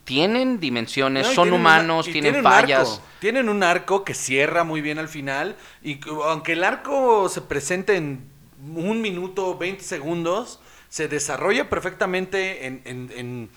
[0.04, 2.80] tienen dimensiones, No, son tienen humanos, tienen, fallas.
[2.96, 3.02] arco.
[3.20, 5.56] Tienen un arco que cierra muy bien al final.
[5.84, 8.28] Y que- aunque el arco se presente en
[8.76, 13.50] un minuto, 20 segundos, se desarrolla perfectamente en, en-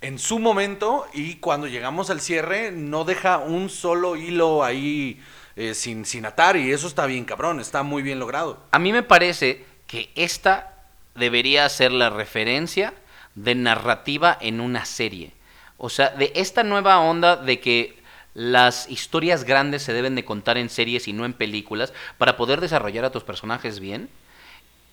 [0.00, 1.06] en- su momento.
[1.14, 5.18] Y cuando llegamos al cierre, no deja un solo hilo ahí
[5.56, 6.56] eh, sin, sin atar.
[6.58, 8.58] Y eso está bien cabrón, está muy bien logrado.
[8.70, 10.74] A mí me parece que esta
[11.14, 12.92] debería ser la referencia
[13.34, 15.32] de narrativa en una serie.
[15.78, 17.96] O sea, de esta nueva onda de que
[18.34, 22.60] las historias grandes se deben de contar en series y no en películas para poder
[22.60, 24.08] desarrollar a tus personajes bien.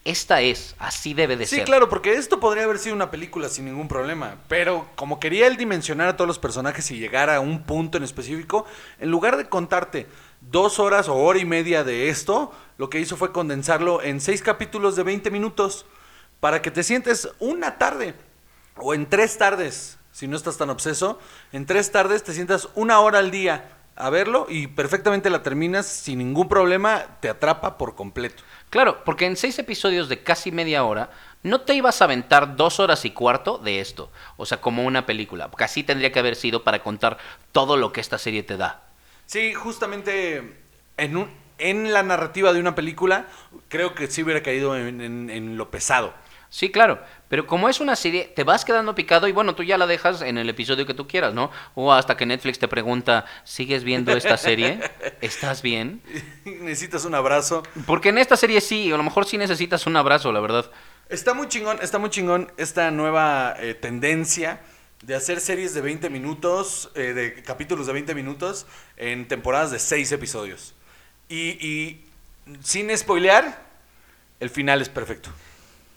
[0.03, 1.65] Esta es, así debe de Sí, ser.
[1.65, 4.37] claro, porque esto podría haber sido una película sin ningún problema.
[4.47, 8.03] Pero como quería él dimensionar a todos los personajes y llegar a un punto en
[8.03, 8.65] específico,
[8.99, 10.07] en lugar de contarte
[10.41, 14.41] dos horas o hora y media de esto, lo que hizo fue condensarlo en seis
[14.41, 15.85] capítulos de 20 minutos
[16.39, 18.15] para que te sientes una tarde
[18.77, 21.19] o en tres tardes, si no estás tan obseso,
[21.51, 25.85] en tres tardes te sientas una hora al día a verlo y perfectamente la terminas
[25.85, 28.43] sin ningún problema, te atrapa por completo.
[28.69, 31.11] Claro, porque en seis episodios de casi media hora
[31.43, 34.11] no te ibas a aventar dos horas y cuarto de esto.
[34.37, 35.49] O sea, como una película.
[35.51, 37.17] Porque así tendría que haber sido para contar
[37.51, 38.81] todo lo que esta serie te da.
[39.25, 40.57] Sí, justamente
[40.97, 43.27] en, un- en la narrativa de una película,
[43.69, 46.13] creo que sí hubiera caído en, en- en lo pesado.
[46.51, 49.77] Sí, claro, pero como es una serie, te vas quedando picado y bueno, tú ya
[49.77, 51.49] la dejas en el episodio que tú quieras, ¿no?
[51.75, 54.81] O hasta que Netflix te pregunta, ¿sigues viendo esta serie?
[55.21, 56.01] ¿Estás bien?
[56.43, 57.63] Necesitas un abrazo.
[57.87, 60.69] Porque en esta serie sí, a lo mejor sí necesitas un abrazo, la verdad.
[61.07, 64.59] Está muy chingón, está muy chingón esta nueva eh, tendencia
[65.03, 68.65] de hacer series de 20 minutos, eh, de capítulos de 20 minutos
[68.97, 70.75] en temporadas de 6 episodios.
[71.29, 72.05] Y, y
[72.61, 73.57] sin spoilear,
[74.41, 75.29] el final es perfecto.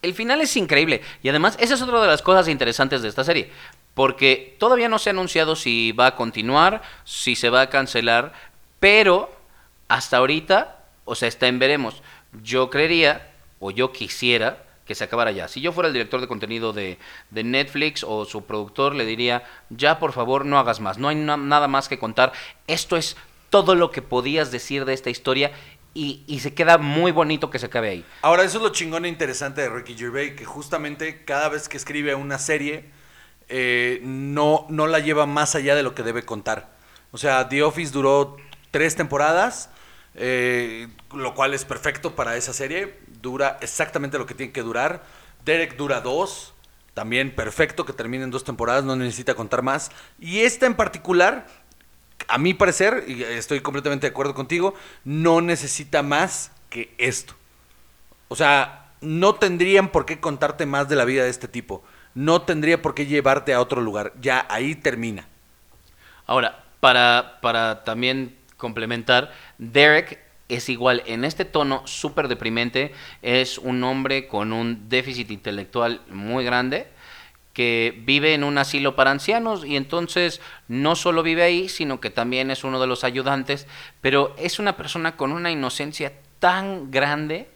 [0.05, 3.25] El final es increíble y además esa es otra de las cosas interesantes de esta
[3.25, 3.51] serie,
[3.95, 8.33] porque todavía no se ha anunciado si va a continuar, si se va a cancelar,
[8.81, 9.35] pero
[9.89, 12.03] hasta ahorita, o sea, está en veremos.
[12.43, 13.31] Yo creería,
[13.61, 15.49] o yo quisiera, que se acabara ya.
[15.49, 16.99] Si yo fuera el director de contenido de,
[17.31, 21.39] Netflix o su productor, le diría, ya por favor no hagas más, no hay na-
[21.39, 22.33] nada más que contar.
[22.67, 23.17] Esto es
[23.49, 25.53] todo lo que podías decir de esta historia
[25.95, 28.05] y, se queda muy bonito que se acabe ahí.
[28.23, 31.77] Ahora, eso es lo chingón e interesante de Ricky Gervais, que justamente cada vez que
[31.77, 32.91] escribe una serie,
[33.49, 36.75] eh, no, no la lleva más allá de lo que debe contar.
[37.13, 38.37] O sea, The Office duró
[38.73, 39.71] tres temporadas,
[40.17, 42.99] eh, lo cual es perfecto para esa serie.
[43.23, 45.05] Dura exactamente lo que tiene que durar.
[45.45, 46.55] Derek dura dos,
[46.95, 49.91] también perfecto que termine en dos temporadas, no necesita contar más.
[50.19, 51.47] Y esta en particular,
[52.29, 57.35] a mi parecer, y estoy completamente de acuerdo contigo, no necesita más que esto.
[58.29, 61.85] O sea, no tendrían por qué contarte más de la vida de este tipo.
[62.15, 64.13] No tendría por qué llevarte a otro lugar.
[64.21, 65.27] Ya ahí termina.
[66.27, 72.93] Ahora, para, para también complementar, Derek es igual en este tono súper deprimente,
[73.23, 76.87] es un hombre con un déficit intelectual muy grande
[77.55, 82.11] que vive en un asilo para ancianos y entonces no solo vive ahí, sino que
[82.11, 83.67] también es uno de los ayudantes,
[84.03, 87.49] pero es una persona con una inocencia tan grande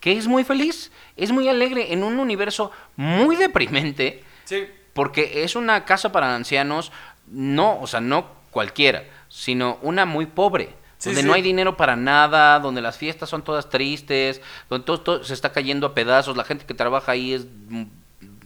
[0.00, 4.64] que es muy feliz, es muy alegre en un universo muy deprimente Sí.
[4.94, 6.90] porque es una casa para ancianos,
[7.28, 11.26] no, o sea, no cualquiera, sino una muy pobre, Sí, donde sí.
[11.28, 14.40] no hay dinero para nada, donde las fiestas son todas tristes,
[14.70, 17.82] donde todo, todo se está cayendo a pedazos, la gente que trabaja ahí es mm,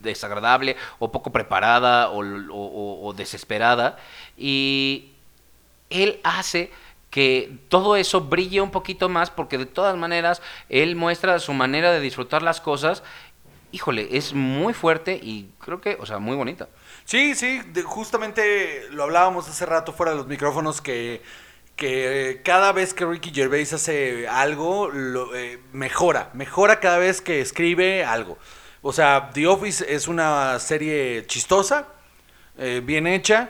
[0.01, 3.97] desagradable o poco preparada o, desesperada
[4.37, 5.11] y
[5.89, 6.71] él hace
[7.09, 11.91] que todo eso brille un poquito más porque de todas maneras él muestra su manera
[11.91, 13.03] de disfrutar las cosas.
[13.71, 16.67] Híjole, es muy fuerte y creo que, o sea, muy bonita.
[17.05, 21.21] Sí, sí, justamente lo hablábamos hace rato fuera de los micrófonos que,
[21.77, 24.91] que eh, cada vez que Ricky Gervais hace algo,
[25.35, 28.37] eh, mejora, mejora cada vez que escribe algo.
[28.81, 31.87] O sea, The Office es una serie chistosa,
[32.57, 33.49] eh, bien hecha,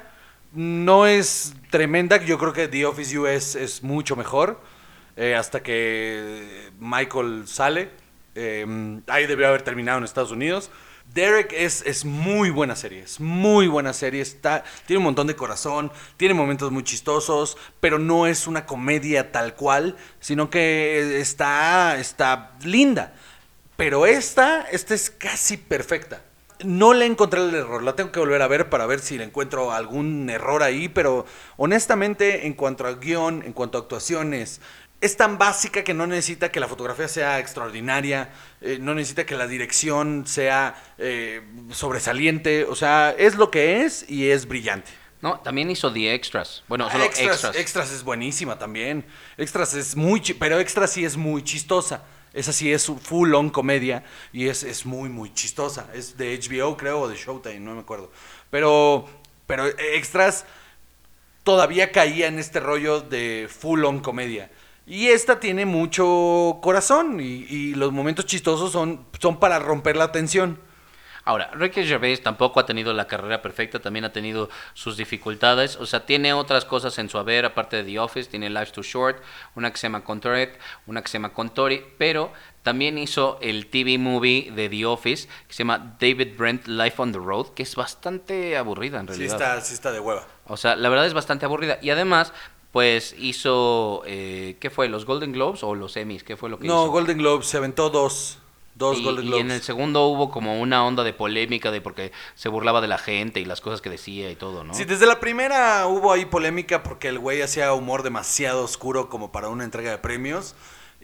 [0.53, 4.61] no es tremenda, yo creo que The Office US es mucho mejor,
[5.17, 7.89] eh, hasta que Michael sale,
[8.35, 8.65] eh,
[9.07, 10.71] ahí debió haber terminado en Estados Unidos.
[11.13, 14.23] Derek es, es muy buena serie, es muy buena serie,
[14.85, 19.55] tiene un montón de corazón, tiene momentos muy chistosos, pero no es una comedia tal
[19.55, 23.13] cual, sino que está, está linda.
[23.77, 26.21] Pero esta, esta es casi perfecta.
[26.63, 29.23] No le encontré el error, la tengo que volver a ver para ver si le
[29.23, 31.25] encuentro algún error ahí, pero
[31.57, 34.59] honestamente en cuanto a guion, en cuanto a actuaciones,
[34.99, 39.35] es tan básica que no necesita que la fotografía sea extraordinaria, eh, no necesita que
[39.35, 44.89] la dirección sea eh, sobresaliente, o sea, es lo que es y es brillante.
[45.21, 46.63] No, también hizo The Extras.
[46.67, 47.55] Bueno, Ah, solo extras, Extras.
[47.55, 49.05] extras es buenísima también.
[49.37, 52.03] Extras es muy, pero Extras sí es muy chistosa.
[52.37, 55.89] Esa sí es full on comedia y es, es muy, muy chistosa.
[55.93, 58.11] Es de HBO, creo, o de Showtime, no me acuerdo.
[58.51, 59.05] Pero,
[59.47, 60.45] pero Extras
[61.43, 64.51] todavía caía en este rollo de full on comedia.
[64.85, 70.11] Y esta tiene mucho corazón y, y los momentos chistosos son, son para romper la
[70.11, 70.59] tensión.
[71.27, 75.85] Ahora, Ricky Gervais tampoco ha tenido la carrera perfecta, también ha tenido sus dificultades, o
[75.85, 79.17] sea, tiene otras cosas en su haber, aparte de The Office, tiene Life's Too Short,
[79.53, 82.31] una que se llama Contoret, una que se llama Contori, pero
[82.63, 87.11] también hizo el TV movie de The Office, que se llama David Brent Life on
[87.11, 89.35] the Road, que es bastante aburrida en Sí realidad.
[89.35, 90.25] está, sí está de hueva.
[90.45, 91.77] O sea, la verdad es bastante aburrida.
[91.81, 92.31] Y además,
[92.71, 94.87] pues hizo, eh, ¿qué fue?
[94.87, 96.23] ¿Los Golden Globes o los Emmys?
[96.23, 96.91] ¿Qué fue lo que No, hizo?
[96.91, 98.39] Golden Globes, se aventó dos.
[98.77, 99.45] Dos y, Golden y Globes.
[99.45, 102.97] en el segundo hubo como una onda de polémica de porque se burlaba de la
[102.97, 104.73] gente y las cosas que decía y todo, ¿no?
[104.73, 109.31] Sí, desde la primera hubo ahí polémica porque el güey hacía humor demasiado oscuro como
[109.31, 110.55] para una entrega de premios.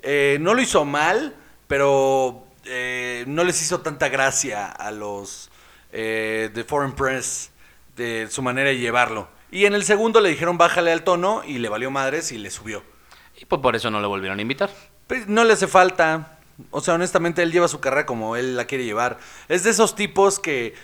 [0.03, 1.35] Eh, no lo hizo mal,
[1.67, 5.49] pero eh, no les hizo tanta gracia a los
[5.91, 7.51] eh, de Foreign Press
[7.95, 9.29] de su manera de llevarlo.
[9.51, 12.51] Y en el segundo le dijeron bájale al tono y le valió madres y le
[12.51, 12.83] subió.
[13.39, 14.69] Y pues por eso no lo volvieron a invitar.
[15.07, 16.39] Pero no le hace falta.
[16.71, 19.19] O sea, honestamente, él lleva su carrera como él la quiere llevar.
[19.49, 20.75] Es de esos tipos que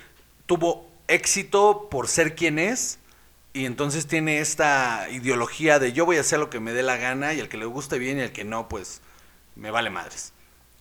[0.46, 3.00] tuvo éxito por ser quien es.
[3.54, 6.98] Y entonces tiene esta ideología de yo voy a hacer lo que me dé la
[6.98, 7.34] gana.
[7.34, 9.02] Y el que le guste bien y el que no, pues
[9.56, 10.34] me vale madres.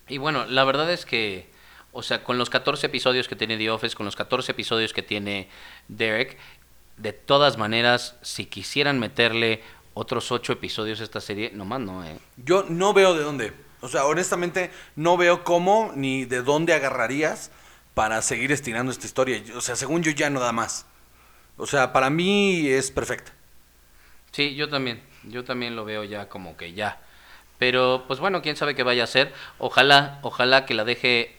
[0.08, 1.50] Y bueno, la verdad es que,
[1.92, 5.02] o sea, con los 14 episodios que tiene The Office, con los 14 episodios que
[5.02, 5.48] tiene
[5.88, 6.38] Derek,
[6.96, 9.62] de todas maneras, si quisieran meterle
[9.94, 12.18] otros 8 episodios a esta serie, nomás no, ¿eh?
[12.36, 13.67] Yo no veo de dónde.
[13.80, 17.50] O sea, honestamente, no veo cómo ni de dónde agarrarías
[17.94, 19.42] para seguir estirando esta historia.
[19.56, 20.86] O sea, según yo ya no da más.
[21.56, 23.32] O sea, para mí es perfecta.
[24.32, 25.02] Sí, yo también.
[25.24, 27.00] Yo también lo veo ya como que ya.
[27.58, 29.32] Pero, pues bueno, quién sabe qué vaya a hacer.
[29.58, 31.36] Ojalá, ojalá que la deje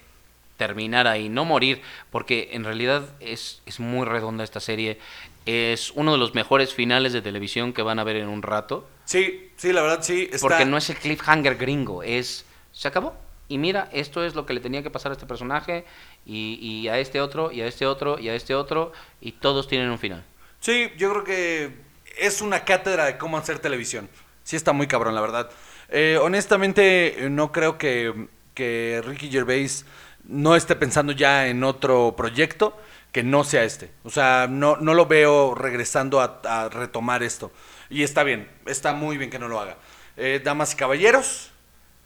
[0.58, 1.82] terminar ahí, no morir,
[2.12, 5.00] porque en realidad es, es muy redonda esta serie.
[5.46, 8.86] Es uno de los mejores finales de televisión que van a ver en un rato.
[9.10, 10.30] Sí, sí, la verdad sí.
[10.32, 10.48] Está...
[10.48, 12.46] Porque no es el cliffhanger gringo, es...
[12.72, 13.16] Se acabó.
[13.48, 15.84] Y mira, esto es lo que le tenía que pasar a este personaje,
[16.28, 19.68] y, y a este otro, y a este otro, y a este otro, y todos
[19.68, 20.24] tienen un final.
[20.60, 21.72] Sí, yo creo que
[22.20, 24.08] es una cátedra de cómo hacer televisión.
[24.44, 25.50] Sí está muy cabrón, la verdad.
[25.90, 29.88] Eh, honestamente, no creo que, que Ricky Gervais
[30.26, 32.78] no esté pensando ya en otro proyecto
[33.12, 33.90] que no sea este.
[34.04, 37.52] O sea, no, no lo veo regresando a, a retomar esto.
[37.90, 39.78] Y está bien, está muy bien que no lo haga.
[40.16, 41.50] Eh, damas y caballeros,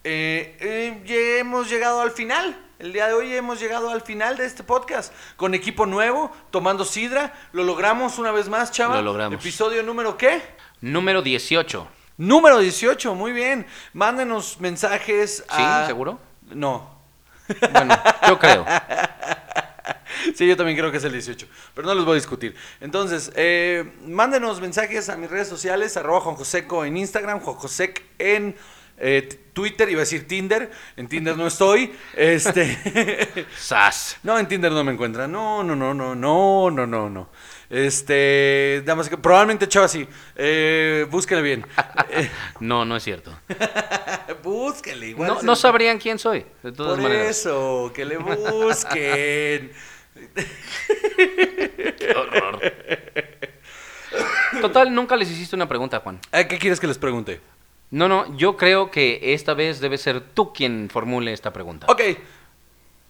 [0.04, 2.58] eh, eh, hemos llegado al final.
[2.80, 5.14] El día de hoy hemos llegado al final de este podcast.
[5.36, 7.34] Con equipo nuevo, tomando sidra.
[7.52, 8.96] Lo logramos una vez más, chava.
[8.96, 9.40] Lo logramos.
[9.40, 10.42] Episodio número qué?
[10.82, 11.88] Número 18.
[12.18, 13.66] Número 18, muy bien.
[13.94, 15.82] Mándenos mensajes a...
[15.82, 15.88] ¿Sí?
[15.88, 16.20] ¿Seguro?
[16.50, 16.94] No.
[17.72, 17.96] Bueno,
[18.28, 18.66] yo creo.
[20.36, 22.56] Sí, yo también creo que es el 18, pero no los voy a discutir.
[22.82, 28.56] Entonces, eh, mándenos mensajes a mis redes sociales, arroba Juanjoseco en Instagram, Juan Juanjosec en
[28.98, 31.94] eh, Twitter, iba a decir Tinder, en Tinder no estoy.
[32.16, 33.46] Este.
[33.58, 34.18] ¡Sas!
[34.24, 35.32] No, en Tinder no me encuentran.
[35.32, 37.30] No, no, no, no, no, no, no, no.
[37.70, 40.08] Este, damas, probablemente Chava sí.
[40.36, 41.66] Eh, búsquenle bien.
[42.10, 43.38] Eh, no, no es cierto.
[44.44, 45.40] búsquenle, igual.
[45.42, 49.72] No, sabrían quién soy, Por eso, que le busquen.
[51.98, 52.60] Qué horror.
[54.62, 56.20] Total, nunca les hiciste una pregunta, Juan.
[56.32, 57.42] ¿A ¿Qué quieres que les pregunte?
[57.92, 61.86] No, no, yo creo que esta vez debe ser tú quien formule esta pregunta.
[61.90, 62.02] Ok,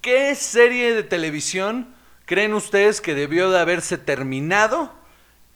[0.01, 1.93] ¿qué serie de televisión
[2.25, 4.91] creen ustedes que debió de haberse terminado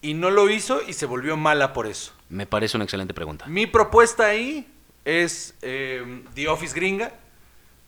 [0.02, 2.14] y no lo hizo y se volvió mala por eso?
[2.30, 3.46] Me parece una excelente pregunta.
[3.48, 4.68] Mi propuesta ahí
[5.04, 7.12] es eh, The Office Gringa.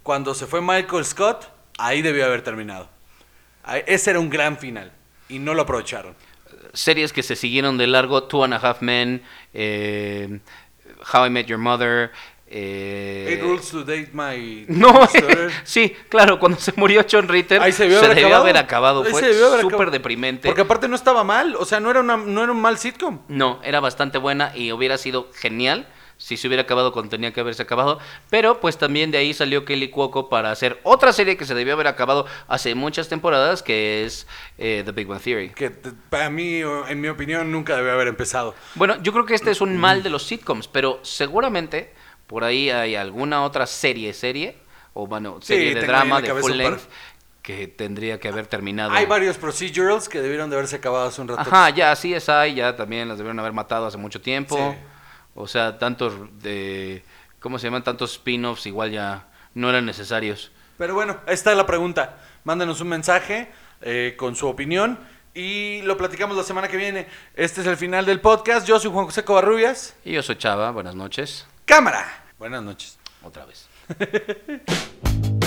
[0.03, 1.47] Cuando se fue Michael Scott,
[1.77, 2.89] ahí debió haber terminado.
[3.69, 4.91] Ahí- Ese era un gran final
[5.29, 6.15] y no lo aprovecharon.
[6.73, 9.21] Series que se siguieron de largo, Two and a Half Men,
[9.53, 10.39] eh,
[11.13, 12.11] How I Met Your Mother.
[12.51, 15.07] eh, Eight Rules to Date My No,
[15.63, 18.41] sí, claro, cuando se murió John Ritter, Ahí se debió haber acabado.
[18.41, 19.03] haber acabado.
[19.03, 20.47] Ahí Fue se súper deprimente.
[20.47, 23.19] Porque aparte no estaba mal, o sea, no era, una, no era un mal sitcom.
[23.27, 25.87] No, era bastante buena y hubiera sido genial
[26.19, 27.97] si se hubiera acabado cuando tenía que haberse acabado.
[28.29, 31.73] Pero pues también de ahí salió Kelly Cuoco para hacer otra serie que se debió
[31.73, 35.49] haber acabado hace muchas temporadas, que es eh, The Big Bang Theory.
[35.49, 38.53] Que para mí, en mi opinión, nunca debe haber empezado.
[38.75, 41.93] Bueno, yo creo que este es un mal de los sitcoms, pero seguramente
[42.27, 44.57] por ahí hay alguna otra serie, serie,
[44.93, 46.81] o bueno, Sí, serie de drama de full length
[47.41, 48.91] que tendría que haber terminado.
[48.91, 51.41] Hay varios procedurals que debieron de haberse acabado hace un rato.
[51.41, 54.57] Ajá, ya CSI ya también las debieron haber matado hace mucho tiempo.
[54.57, 54.77] Sí.
[55.35, 57.03] O sea, tantos de
[57.39, 57.83] ¿cómo se llaman?
[57.83, 60.51] Tantos spin-offs igual ya no eran necesarios.
[60.77, 62.17] Pero bueno, ahí está la pregunta.
[62.43, 63.51] Mándenos un mensaje
[63.81, 64.99] eh, con su opinión
[65.33, 67.07] y lo platicamos la semana que viene.
[67.35, 68.67] Este es el final del podcast.
[68.67, 69.95] Yo soy Juan José Covarrubias.
[70.03, 71.47] Y yo soy Chava, buenas noches.
[71.65, 72.05] Cámara.
[72.37, 72.97] Buenas noches.
[73.21, 73.67] Otra vez.